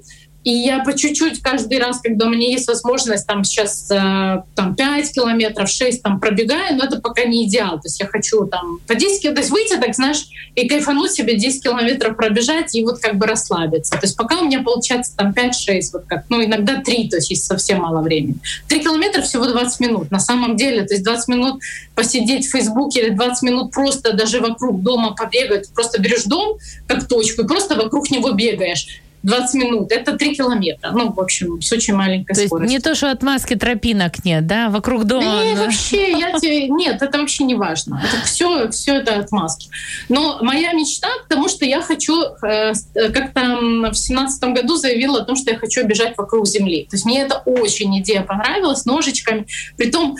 [0.44, 4.74] И я по чуть-чуть каждый раз, когда у меня есть возможность, там сейчас э, там
[4.74, 7.76] 5 километров, 6 там пробегаю, но это пока не идеал.
[7.76, 10.24] То есть я хочу там по 10 километров, то есть выйти, так знаешь,
[10.56, 13.92] и кайфануть себе 10 километров пробежать и вот как бы расслабиться.
[13.92, 17.30] То есть пока у меня получается там 5-6, вот как, ну иногда 3, то есть
[17.30, 18.36] есть совсем мало времени.
[18.68, 20.10] 3 километра всего 20 минут.
[20.10, 21.62] На самом деле, то есть 20 минут
[21.94, 27.06] посидеть в Фейсбуке или 20 минут просто даже вокруг дома побегать, просто берешь дом как
[27.06, 29.92] точку и просто вокруг него бегаешь 20 минут.
[29.92, 30.90] Это 3 километра.
[30.90, 32.70] Ну, в общем, с очень маленькой то скоростью.
[32.70, 34.68] не то, что отмазки тропинок нет, да?
[34.68, 35.44] Вокруг дома?
[35.44, 36.68] Нет, вообще, я тебе...
[36.68, 38.02] Нет, это вообще не важно.
[38.04, 39.68] Это все, все это отмазки.
[40.08, 42.14] Но моя мечта, потому что я хочу...
[42.42, 43.58] Э, как-то
[43.90, 46.86] в семнадцатом году заявила о том, что я хочу бежать вокруг Земли.
[46.90, 49.46] То есть мне это очень идея понравилась, ножичками.
[49.76, 50.16] Притом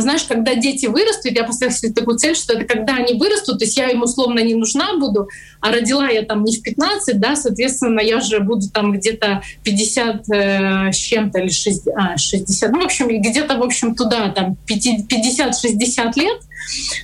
[0.00, 3.64] знаешь, когда дети вырастут, я поставила себе такую цель, что это когда они вырастут, то
[3.64, 5.28] есть я им условно не нужна буду,
[5.60, 10.28] а родила я там не в 15, да, соответственно, я же буду там где-то 50
[10.28, 14.56] э, с чем-то или 60, а, 60, ну, в общем, где-то, в общем, туда, там,
[14.66, 16.40] 50-60 лет,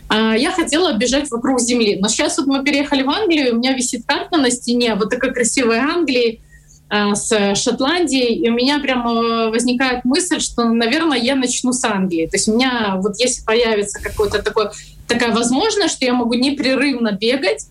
[0.08, 1.98] а, я хотела бежать вокруг Земли.
[2.00, 5.32] Но сейчас вот мы переехали в Англию, у меня висит карта на стене, вот такая
[5.32, 6.51] красивая Англия, а,
[6.92, 12.26] с Шотландией, и у меня прямо возникает мысль, что, наверное, я начну с Англии.
[12.26, 14.66] То есть у меня вот если появится какой-то такой
[15.08, 17.66] такая возможность, что я могу непрерывно бегать,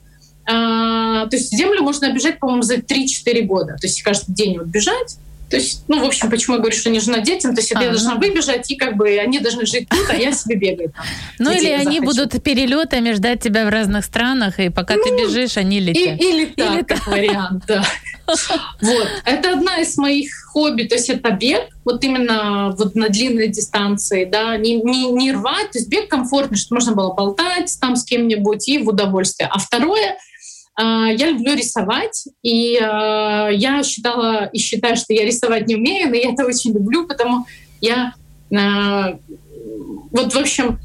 [0.45, 3.75] а, то есть землю можно бежать, по-моему, за 3-4 года.
[3.79, 5.17] То есть каждый день вот бежать,
[5.51, 7.83] то есть, ну, в общем, почему я говорю, что не жена детям, то есть а,
[7.83, 11.05] я должна выбежать, и как бы они должны жить тут, а я себе бегаю там.
[11.39, 12.03] Ну, или они захочу.
[12.05, 16.21] будут перелетами ждать тебя в разных странах, и пока ну, ты бежишь, они летят.
[16.21, 17.83] И, или так, или как вариант, да.
[18.81, 19.07] Вот.
[19.25, 24.23] Это одна из моих хобби, то есть это бег, вот именно вот на длинной дистанции,
[24.23, 28.05] да, не, не, не рвать, то есть бег комфортный, чтобы можно было болтать там с
[28.05, 29.49] кем-нибудь и в удовольствие.
[29.51, 30.17] А второе—
[30.83, 36.15] я люблю рисовать, и а, я считала и считаю, что я рисовать не умею, но
[36.15, 37.45] я это очень люблю, потому
[37.81, 38.13] я
[38.55, 39.17] а,
[40.11, 40.79] вот, в общем,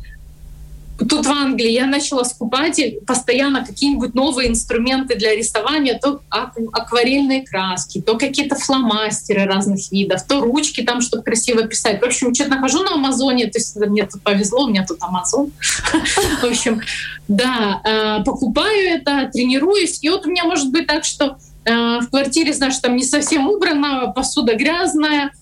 [0.98, 8.00] тут в Англии я начала скупать постоянно какие-нибудь новые инструменты для рисования, то акварельные краски,
[8.00, 12.00] то какие-то фломастеры разных видов, то ручки там, чтобы красиво писать.
[12.00, 15.52] В общем, что-то нахожу на Амазоне, то есть мне тут повезло, у меня тут Амазон.
[16.40, 16.80] В общем,
[17.28, 19.98] да, э, покупаю это, тренируюсь.
[20.02, 23.48] И вот у меня может быть так, что э, в квартире, знаешь, там не совсем
[23.48, 25.32] убрано, посуда грязная,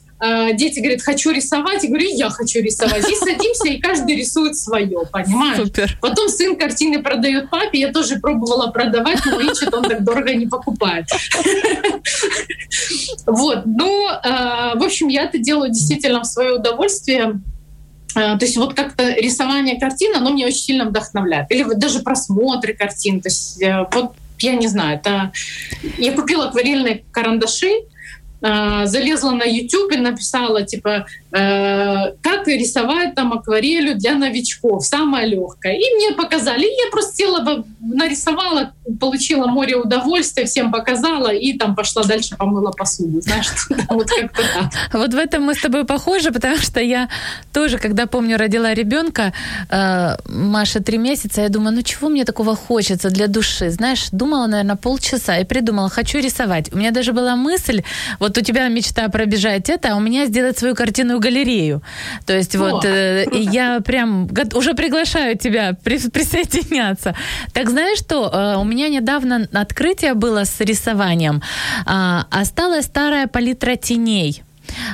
[0.54, 3.08] дети говорят, хочу рисовать, я говорю, я хочу рисовать.
[3.08, 5.56] И садимся, и каждый рисует свое, понимаешь?
[5.56, 5.98] Супер.
[6.00, 10.46] Потом сын картины продает папе, я тоже пробовала продавать, но видишь, он так дорого не
[10.46, 11.06] покупает.
[13.26, 17.40] Вот, ну, э, в общем, я это делаю действительно в свое удовольствие.
[18.14, 21.50] Э, то есть вот как-то рисование картин, оно меня очень сильно вдохновляет.
[21.50, 23.20] Или вот даже просмотры картин.
[23.20, 25.32] То есть вот я не знаю, это...
[25.98, 27.70] Я купила акварельные карандаши,
[28.46, 31.04] а, залезла на YouTube и написала, типа, э,
[31.34, 35.74] как рисовать там акварелью для новичков, самое легкое.
[35.74, 36.62] И мне показали.
[36.62, 42.70] И я просто села, нарисовала, получила море удовольствия, всем показала, и там пошла дальше помыла
[42.70, 43.20] посуду.
[43.20, 43.48] Знаешь,
[43.88, 44.70] вот как-то.
[44.92, 47.08] Вот в этом мы с тобой похожи, потому что я
[47.52, 49.32] тоже, когда, помню, родила ребенка,
[49.70, 53.70] э, Маша три месяца, я думаю, ну чего мне такого хочется для души?
[53.70, 56.72] Знаешь, думала, наверное, полчаса и придумала, хочу рисовать.
[56.72, 57.82] У меня даже была мысль,
[58.20, 61.82] вот у тебя мечта пробежать это, а у меня сделать свою картинную галерею.
[62.26, 62.58] То есть О.
[62.58, 67.14] вот э, я прям уже приглашаю тебя присоединяться.
[67.52, 71.42] Так знаешь что, э, у меня недавно открытие было с рисованием.
[71.86, 74.42] Э, осталась старая палитра теней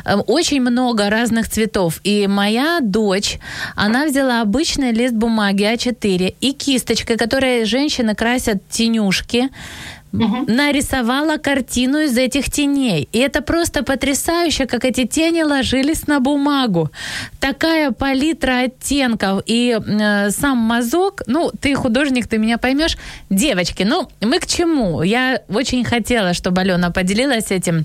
[0.04, 2.00] э, очень много разных цветов.
[2.04, 3.38] И моя дочь,
[3.76, 9.48] она взяла обычный лист бумаги А4 и кисточкой, которой женщины красят тенюшки,
[10.12, 10.44] угу.
[10.46, 13.08] нарисовала картину из этих теней.
[13.12, 16.90] И это просто потрясающе, как эти тени ложились на бумагу.
[17.38, 22.96] Такая палитра оттенков и э, сам мазок, ну, ты художник, ты меня поймешь.
[23.30, 25.02] Девочки, ну, мы к чему?
[25.02, 27.84] Я очень хотела, чтобы Алена поделилась этим.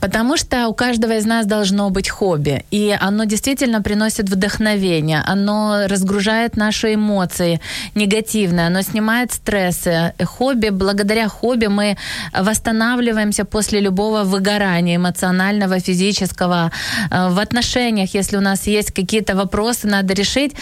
[0.00, 5.86] Потому что у каждого из нас должно быть хобби, и оно действительно приносит вдохновение, оно
[5.86, 7.60] разгружает наши эмоции
[7.94, 10.14] негативные, оно снимает стрессы.
[10.24, 11.96] Хобби, благодаря хобби мы
[12.32, 16.70] восстанавливаемся после любого выгорания эмоционального, физического.
[17.10, 20.52] Э, в отношениях, если у нас есть какие-то вопросы, надо решить,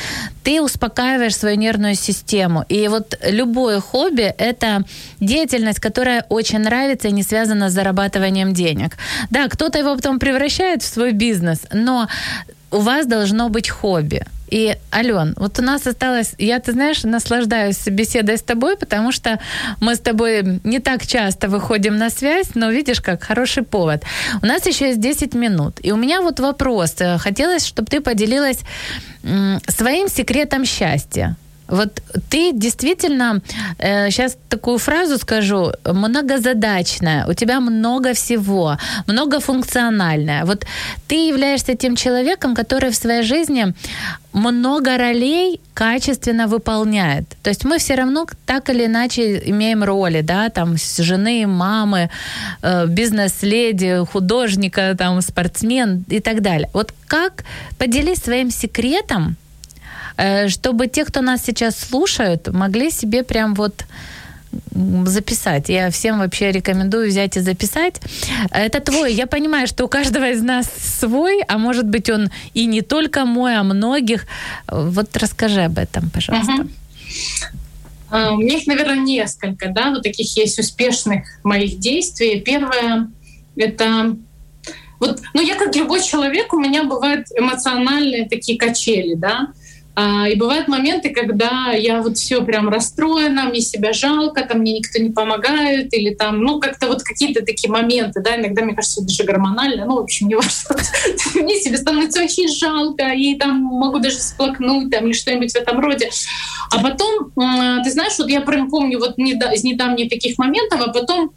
[0.42, 2.64] ты успокаиваешь свою нервную систему.
[2.68, 4.84] И вот любое хобби— это
[5.20, 8.96] деятельность, которая очень нравится и не связана с зарабатыванием денег.
[9.30, 12.08] Да, кто-то его потом превращает в свой бизнес, но
[12.70, 14.24] у вас должно быть хобби.
[14.50, 19.38] И, Ален, вот у нас осталось, я, ты знаешь, наслаждаюсь беседой с тобой, потому что
[19.80, 24.04] мы с тобой не так часто выходим на связь, но видишь, как хороший повод.
[24.42, 25.78] У нас еще есть 10 минут.
[25.82, 26.96] И у меня вот вопрос.
[27.18, 28.60] Хотелось, чтобы ты поделилась
[29.68, 31.36] своим секретом счастья.
[31.68, 33.40] Вот ты действительно,
[33.78, 40.44] э, сейчас такую фразу скажу, многозадачная, у тебя много всего, многофункциональная.
[40.44, 40.66] Вот
[41.08, 43.74] ты являешься тем человеком, который в своей жизни
[44.32, 47.24] много ролей качественно выполняет.
[47.42, 52.10] То есть мы все равно так или иначе имеем роли, да, там жены, мамы,
[52.62, 56.68] э, бизнес-леди, художника, там спортсмен и так далее.
[56.72, 57.44] Вот как
[57.78, 59.36] поделись своим секретом,
[60.48, 63.84] чтобы те, кто нас сейчас слушают, могли себе прям вот
[65.06, 65.68] записать.
[65.68, 68.00] Я всем вообще рекомендую взять и записать.
[68.50, 69.12] Это твой.
[69.12, 70.66] Я понимаю, что у каждого из нас
[70.98, 74.26] свой, а может быть он и не только мой, а многих.
[74.66, 76.66] Вот расскажи об этом, пожалуйста.
[78.10, 78.30] Uh-huh.
[78.32, 82.40] У меня их, наверное, несколько, да, вот таких есть успешных моих действий.
[82.40, 83.10] Первое—
[83.56, 84.16] это
[84.98, 89.48] вот, ну, я как любой человек, у меня бывают эмоциональные такие качели, да.
[90.30, 95.02] И бывают моменты, когда я вот все прям расстроена, мне себя жалко, там мне никто
[95.02, 99.24] не помогает, или там, ну, как-то вот какие-то такие моменты, да, иногда, мне кажется, даже
[99.24, 100.76] гормонально, ну, в общем, не важно.
[101.34, 105.80] Мне себе становится очень жалко, и там могу даже сплакнуть, там, или что-нибудь в этом
[105.80, 106.10] роде.
[106.70, 107.32] А потом,
[107.82, 111.32] ты знаешь, вот я прям помню вот из недавних таких моментов, а потом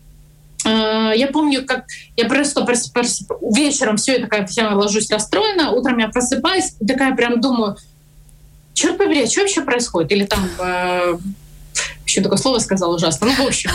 [0.64, 1.86] а, я помню, как
[2.16, 3.24] я просто прос, прос,
[3.55, 7.78] вечером все я такая вся ложусь расстроена, утром я просыпаюсь, такая прям думаю,
[8.82, 10.12] черт побери, а что вообще происходит?
[10.12, 11.18] Или там э,
[12.06, 13.28] еще такое слово сказал ужасно.
[13.28, 13.70] Ну, в общем,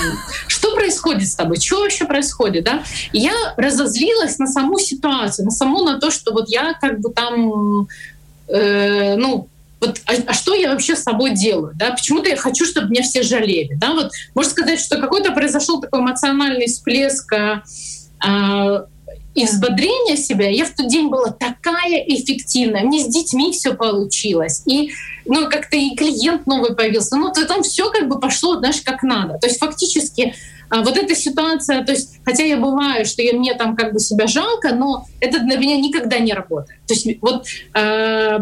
[0.49, 1.59] что происходит с тобой?
[1.61, 2.83] Что вообще происходит, да?
[3.13, 7.13] И я разозлилась на саму ситуацию, на саму на то, что вот я как бы
[7.13, 7.87] там,
[8.49, 9.49] э, ну,
[9.81, 11.93] вот, а, а что я вообще с собой делаю, да?
[11.93, 13.93] Почему-то я хочу, чтобы меня все жалели, да?
[13.93, 17.61] Вот можно сказать, что какой-то произошел такой эмоциональный всплеск э,
[19.37, 22.85] и взбодрение себя, я в тот день была такая эффективная.
[22.85, 24.63] Мне с детьми все получилось.
[24.65, 24.93] И
[25.27, 27.17] ну, как-то и клиент новый появился.
[27.17, 29.39] Ну, то там все как бы пошло, знаешь, как надо.
[29.39, 30.35] То есть фактически
[30.71, 34.01] а, вот эта ситуация, то есть, хотя я бываю, что я, мне там как бы
[34.01, 36.81] себя жалко, но это для меня никогда не работает.
[36.87, 38.39] То есть вот э,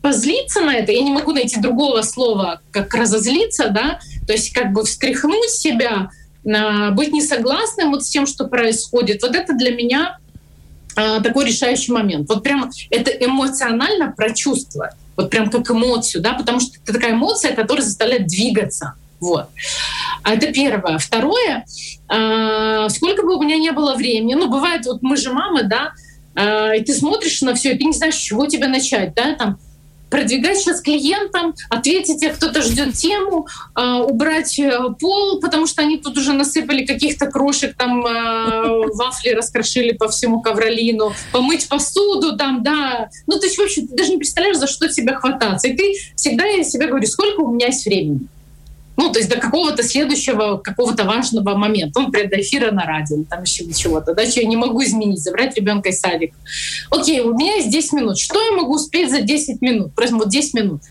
[0.00, 4.72] позлиться на это, я не могу найти другого слова, как разозлиться, да, то есть как
[4.72, 6.08] бы встряхнуть себя,
[6.44, 9.22] быть несогласным вот с тем, что происходит.
[9.22, 10.18] Вот это для меня
[10.94, 12.28] такой решающий момент.
[12.28, 17.54] Вот прям это эмоционально прочувствовать, вот прям как эмоцию, да, потому что это такая эмоция,
[17.54, 18.94] которая заставляет двигаться.
[19.20, 19.46] Вот.
[20.24, 20.98] А это первое.
[20.98, 21.64] Второе,
[22.08, 25.92] э, сколько бы у меня не было времени, ну, бывает, вот мы же мамы, да,
[26.34, 29.34] э, и ты смотришь на все, и ты не знаешь, с чего тебе начать, да,
[29.34, 29.58] там,
[30.12, 35.96] продвигать сейчас клиентам, ответить, если кто-то ждет тему, э, убрать э, пол, потому что они
[35.96, 42.62] тут уже насыпали каких-то крошек, там э, вафли раскрошили по всему ковролину, помыть посуду, там,
[42.62, 43.08] да.
[43.26, 45.66] Ну, то есть, в общем, ты даже не представляешь, за что тебе хвататься.
[45.68, 48.28] И ты всегда, я себе говорю, сколько у меня есть времени.
[48.96, 52.00] Ну, то есть до какого-то следующего, какого-то важного момента.
[52.00, 55.20] Ну, например, до эфира на радио, там еще чего-то, да, что я не могу изменить,
[55.20, 56.34] забрать ребенка из садика.
[56.90, 58.18] Окей, у меня есть 10 минут.
[58.18, 59.94] Что я могу успеть за 10 минут?
[59.94, 60.82] Просто вот 10 минут.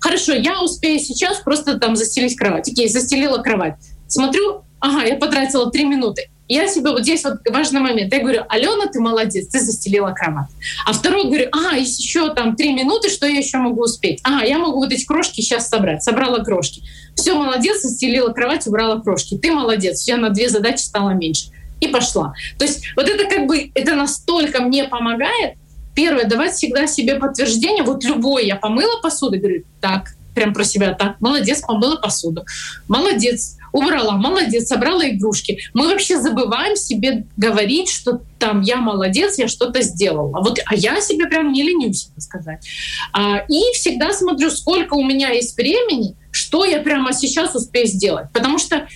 [0.00, 2.68] Хорошо, я успею сейчас просто там застелить кровать.
[2.68, 3.74] Окей, застелила кровать.
[4.08, 8.12] Смотрю, ага, я потратила 3 минуты я себе вот здесь вот важный момент.
[8.12, 10.48] Я говорю, Алена, ты молодец, ты застелила кровать.
[10.86, 14.20] А второй говорю, а, есть еще там три минуты, что я еще могу успеть?
[14.22, 16.02] А, я могу вот эти крошки сейчас собрать.
[16.02, 16.82] Собрала крошки.
[17.14, 19.38] Все, молодец, застелила кровать, убрала крошки.
[19.38, 21.46] Ты молодец, я на две задачи стала меньше.
[21.80, 22.34] И пошла.
[22.58, 25.56] То есть вот это как бы, это настолько мне помогает.
[25.94, 27.82] Первое, давать всегда себе подтверждение.
[27.82, 32.44] Вот любой, я помыла посуду, говорю, так, прям про себя так, молодец, помыла посуду.
[32.88, 35.58] Молодец, убрала, молодец, собрала игрушки.
[35.74, 40.40] Мы вообще забываем себе говорить, что там я молодец, я что-то сделала.
[40.40, 42.66] Вот, а я себе прям не ленюсь это сказать.
[43.12, 48.26] А, и всегда смотрю, сколько у меня есть времени, что я прямо сейчас успею сделать.
[48.32, 48.86] Потому что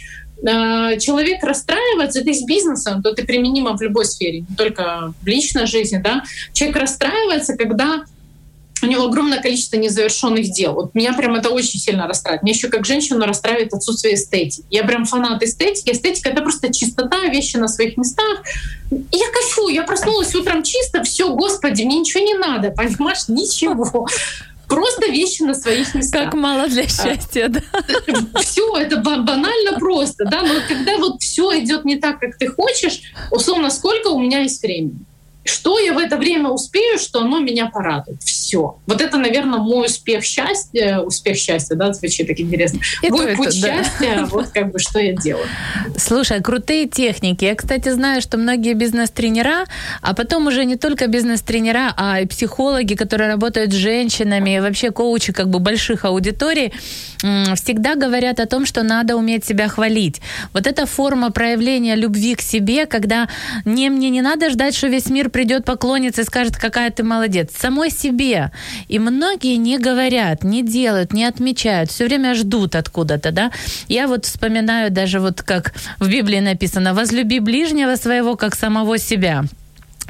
[0.43, 5.27] Э, человек расстраивается, это из бизнеса, то это применимо в любой сфере, не только в
[5.27, 6.25] личной жизни, да.
[6.53, 8.05] Человек расстраивается, когда
[8.83, 10.75] у него огромное количество незавершенных дел.
[10.75, 12.43] Вот меня прям это очень сильно расстраивает.
[12.43, 14.65] Меня еще как женщину расстраивает отсутствие эстетики.
[14.71, 15.91] Я прям фанат эстетики.
[15.91, 18.43] Эстетика— это просто чистота, вещи на своих местах.
[18.91, 24.07] Я кайфую, я проснулась утром чисто, все, господи, мне ничего не надо, понимаешь, ничего
[24.69, 26.25] просто вещи на своих местах.
[26.25, 27.61] Как мало для а, счастья, да.
[28.41, 33.01] Все, это банально просто, да, но когда вот все идет не так, как ты хочешь,
[33.31, 34.99] условно, сколько у меня есть времени?
[35.47, 38.23] Что я в это время успею, что оно меня порадует?
[38.23, 38.79] Все.
[38.87, 42.81] Вот это, наверное, мой успех счастья, успех счастья, да, звучит так интересно.
[43.03, 43.85] И мой это, путь да.
[43.85, 45.47] счастья, вот как бы что я делаю.
[45.97, 47.45] Слушай, крутые техники.
[47.45, 49.67] Я, кстати, знаю, что многие бизнес-тренера,
[50.03, 55.33] а потом уже не только бизнес-тренера, а и психологи, которые работают с женщинами, вообще коучи
[55.33, 56.73] как бы больших аудиторий,
[57.19, 60.21] всегда говорят о том, что надо уметь себя хвалить.
[60.53, 63.29] Вот эта форма проявления любви к себе, когда
[63.65, 67.51] не мне не надо ждать, что весь мир придет поклониться и скажет, какая ты молодец.
[67.55, 68.53] Самой себе.
[68.89, 73.53] И многие не говорят, не делают, не отмечают, все время ждут откуда-то, да.
[73.87, 79.45] Я вот вспоминаю даже вот как в Библии написано, возлюби ближнего своего, как самого себя.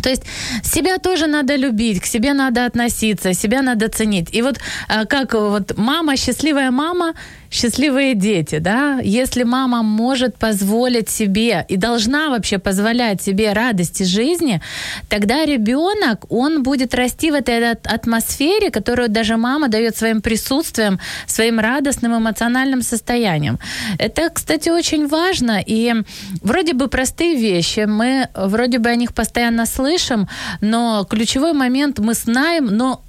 [0.00, 0.22] То есть
[0.62, 4.28] себя тоже надо любить, к себе надо относиться, себя надо ценить.
[4.32, 7.14] И вот а, как вот мама, счастливая мама,
[7.50, 14.60] счастливые дети, да, если мама может позволить себе и должна вообще позволять себе радости жизни,
[15.08, 21.58] тогда ребенок, он будет расти в этой атмосфере, которую даже мама дает своим присутствием, своим
[21.60, 23.58] радостным эмоциональным состоянием.
[23.98, 25.94] Это, кстати, очень важно, и
[26.42, 30.28] вроде бы простые вещи, мы вроде бы о них постоянно слышим,
[30.60, 33.02] но ключевой момент мы знаем, но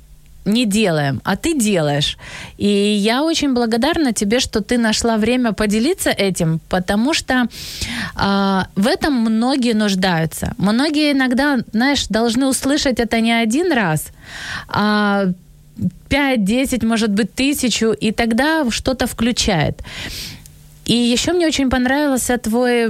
[0.48, 2.18] не делаем, а ты делаешь.
[2.58, 7.48] И я очень благодарна тебе, что ты нашла время поделиться этим, потому что
[8.16, 10.54] э, в этом многие нуждаются.
[10.58, 14.08] Многие иногда, знаешь, должны услышать это не один раз,
[14.68, 15.26] а
[16.10, 19.82] 5, 10, может быть, тысячу, и тогда что-то включает.
[20.88, 22.88] И еще мне очень понравился твой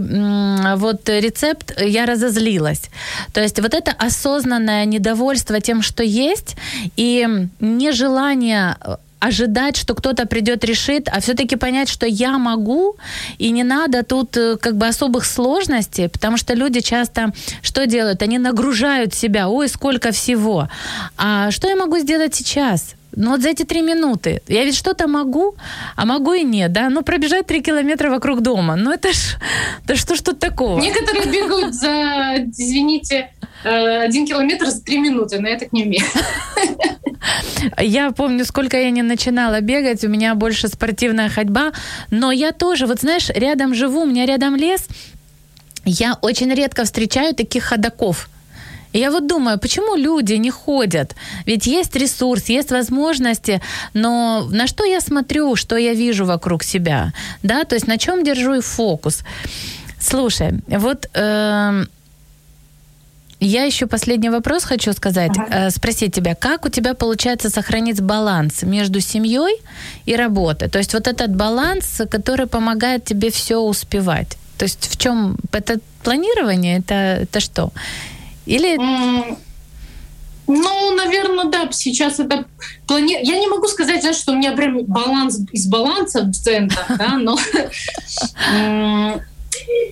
[0.78, 2.90] вот рецепт «Я разозлилась».
[3.34, 6.56] То есть вот это осознанное недовольство тем, что есть,
[6.96, 7.28] и
[7.60, 12.98] нежелание э, ожидать, что кто-то придет, решит, а все-таки понять, что я могу,
[13.40, 17.34] и не надо тут э, как бы особых сложностей, потому что люди часто
[17.64, 18.22] что делают?
[18.22, 20.70] Они нагружают себя, ой, сколько всего.
[21.18, 22.94] А что я могу сделать сейчас?
[23.18, 25.56] Ну вот за эти три минуты я ведь что-то могу,
[25.96, 26.90] а могу и нет, да?
[26.90, 29.38] Ну пробежать три километра вокруг дома, ну это ж,
[29.88, 30.80] да что ж тут такого?
[30.80, 33.32] Некоторые бегают за, извините,
[33.64, 36.06] э, один километр за три минуты, но я так не умею.
[37.82, 41.72] Я помню, сколько я не начинала бегать, у меня больше спортивная ходьба,
[42.12, 44.86] но я тоже, вот знаешь, рядом живу, у меня рядом лес,
[45.86, 48.30] я очень редко встречаю таких ходаков.
[48.98, 51.16] Я вот думаю, почему люди не ходят?
[51.46, 53.62] Ведь есть ресурс, есть возможности,
[53.94, 57.14] но на что я смотрю, что я вижу вокруг себя?
[57.44, 59.24] Да, то есть на чем держу и фокус?
[60.00, 61.86] Слушай, вот э,
[63.40, 65.68] я еще последний вопрос хочу сказать, ага.
[65.68, 69.62] э, спросить тебя, как у тебя получается сохранить баланс между семьей
[70.08, 70.70] и работой?
[70.70, 74.38] То есть вот этот баланс, который помогает тебе все успевать.
[74.58, 76.80] То есть в чем это планирование?
[76.80, 77.72] Это это что?
[78.48, 78.78] Или...
[80.50, 82.46] Ну, наверное, да, сейчас это
[82.88, 83.20] плани...
[83.22, 87.18] Я не могу сказать, знаешь, что у меня прям баланс из баланса в центах, да,
[87.18, 87.38] но...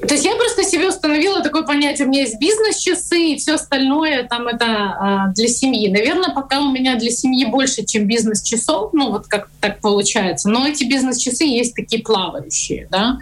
[0.07, 4.23] То есть я просто себе установила такое понятие, у меня есть бизнес-часы и все остальное
[4.23, 5.89] там это а, для семьи.
[5.89, 10.49] Наверное, пока у меня для семьи больше, чем бизнес-часов, ну вот как так получается.
[10.49, 13.17] Но эти бизнес-часы есть такие плавающие, да.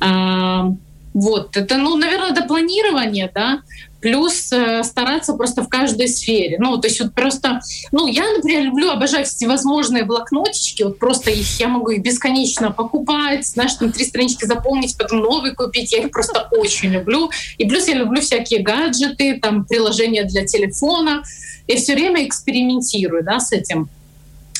[0.00, 0.70] А,
[1.12, 3.60] вот, это, ну, наверное, это планирование, да
[4.04, 6.58] плюс э, стараться просто в каждой сфере.
[6.60, 11.58] Ну, то есть вот просто, ну, я, например, люблю, обожаю всевозможные блокнотички, вот просто их
[11.58, 16.10] я могу их бесконечно покупать, знаешь, там три странички заполнить, потом новый купить, я их
[16.10, 17.30] просто очень люблю.
[17.56, 21.22] И плюс я люблю всякие гаджеты, там, приложения для телефона,
[21.66, 23.88] я все время экспериментирую, да, с этим.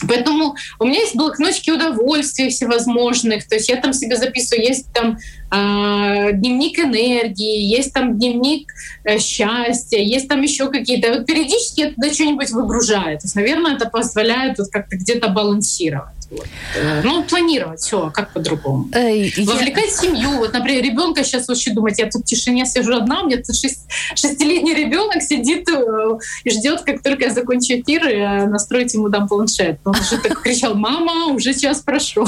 [0.09, 5.19] Поэтому у меня есть блокнотики удовольствий всевозможных, то есть я там себе записываю, есть там
[5.51, 8.73] э, дневник энергии, есть там дневник
[9.05, 11.15] э, счастья, есть там еще какие-то.
[11.15, 13.19] Вот периодически я туда что-нибудь выгружаю.
[13.19, 16.24] То есть, наверное, это позволяет вот как-то где-то балансировать.
[16.35, 16.47] Вот.
[16.77, 18.89] Э, ну, планировать все, как по-другому.
[18.93, 19.91] Эй, Вовлекать я...
[19.91, 20.31] семью.
[20.39, 23.57] Вот, например, ребенка сейчас очень думать, я тут в тишине сижу одна, у меня тут
[23.57, 29.09] шесть, шестилетний ребенок сидит э, и ждет, как только я закончу эфир, и настроить ему
[29.09, 29.79] дам планшет.
[29.85, 32.27] Он уже так кричал, мама, уже час прошел.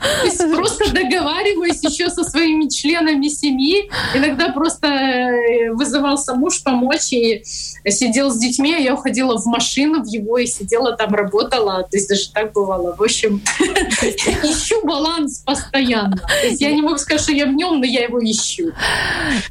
[0.00, 3.90] То есть просто договариваюсь еще со своими членами семьи.
[4.14, 10.02] Иногда просто э, вызывался муж помочь и сидел с детьми, а я уходила в машину
[10.02, 11.82] в его и сидела там, работала.
[11.82, 12.94] То есть даже так бывало.
[12.96, 16.16] В общем, ищу баланс постоянно.
[16.16, 18.72] То есть я не могу сказать, что я в нем, но я его ищу.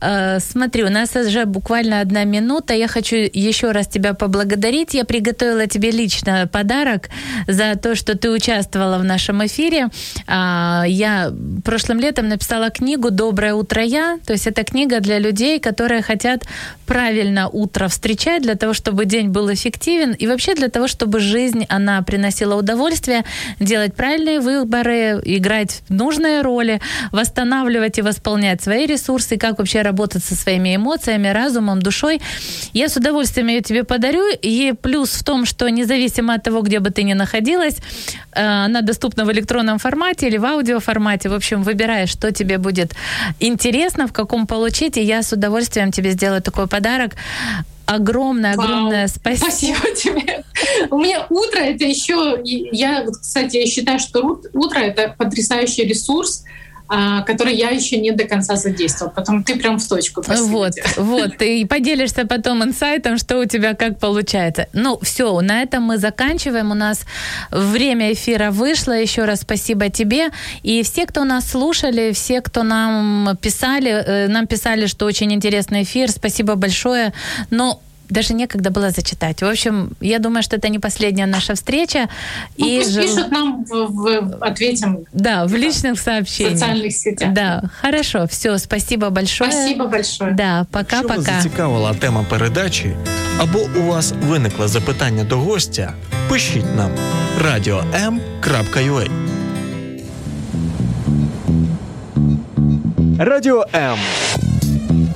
[0.02, 2.74] Э, смотри, у нас уже буквально одна минута.
[2.74, 4.94] Я хочу еще раз тебя поблагодарить.
[4.94, 7.10] Я приготовила тебе лично подарок
[7.48, 9.89] за то, что ты участвовала в нашем эфире.
[10.36, 11.31] А, я
[11.63, 14.17] прошлым летом написала книгу «Доброе утро я».
[14.25, 16.45] То есть это книга для людей, которые хотят
[16.88, 21.67] правильно утро встречать для того, чтобы день был эффективен и вообще для того, чтобы жизнь,
[21.69, 23.25] она приносила удовольствие,
[23.59, 26.81] делать правильные выборы, играть нужные роли,
[27.11, 32.21] восстанавливать и восполнять свои ресурсы, как вообще работать со своими эмоциями, разумом, душой.
[32.73, 34.23] Я с удовольствием ее тебе подарю.
[34.41, 37.77] И плюс в том, что независимо от того, где бы ты ни находилась,
[38.31, 41.30] э, она доступна в электронном формате или в аудиоформате.
[41.30, 42.93] В общем, выбирай, что тебе будет
[43.39, 44.97] интересно, в каком получить.
[44.97, 47.15] И я с удовольствием тебе сделаю такой подарок
[47.86, 49.45] огромное, огромное спасибо.
[49.45, 50.43] Спасибо тебе.
[50.89, 56.43] У меня утро это еще, я, кстати, я считаю, что утро это потрясающий ресурс,
[56.88, 59.11] который я еще не до конца задействовал.
[59.11, 60.21] Потом ты прям в точку.
[60.27, 61.41] Вот, вот.
[61.41, 64.67] И поделишься потом инсайтом, что у тебя как получается.
[64.73, 66.71] Ну, все, на этом мы заканчиваем.
[66.71, 67.05] У нас
[67.51, 68.93] время эфира вышло.
[68.93, 70.29] Еще раз спасибо тебе.
[70.61, 75.84] И все, кто нас слушали, все, кто нам писали, э, нам писали, что очень интересный
[75.84, 76.11] эфир.
[76.11, 77.13] Спасибо большое.
[77.49, 77.81] Но
[78.12, 79.43] даже некогда было зачитать.
[79.43, 82.09] В общем, я думаю, что это не последняя наша встреча.
[82.59, 83.03] Ну, и пусть жел...
[83.03, 84.99] пишут нам в, в ответим.
[85.12, 86.57] Да, в личных сообщениях.
[86.57, 87.32] В социальных сетях.
[87.32, 88.26] Да, хорошо.
[88.26, 89.53] Все, спасибо большое.
[89.53, 90.32] Спасибо большое.
[90.32, 91.14] Да, пока-пока.
[91.14, 92.97] Якщо вас зацікавила тема передачі,
[93.39, 95.93] або у вас виникло запитання до гостя,
[96.28, 96.91] пишіть нам
[97.43, 99.11] radio.m.ua
[103.18, 103.99] Радіо М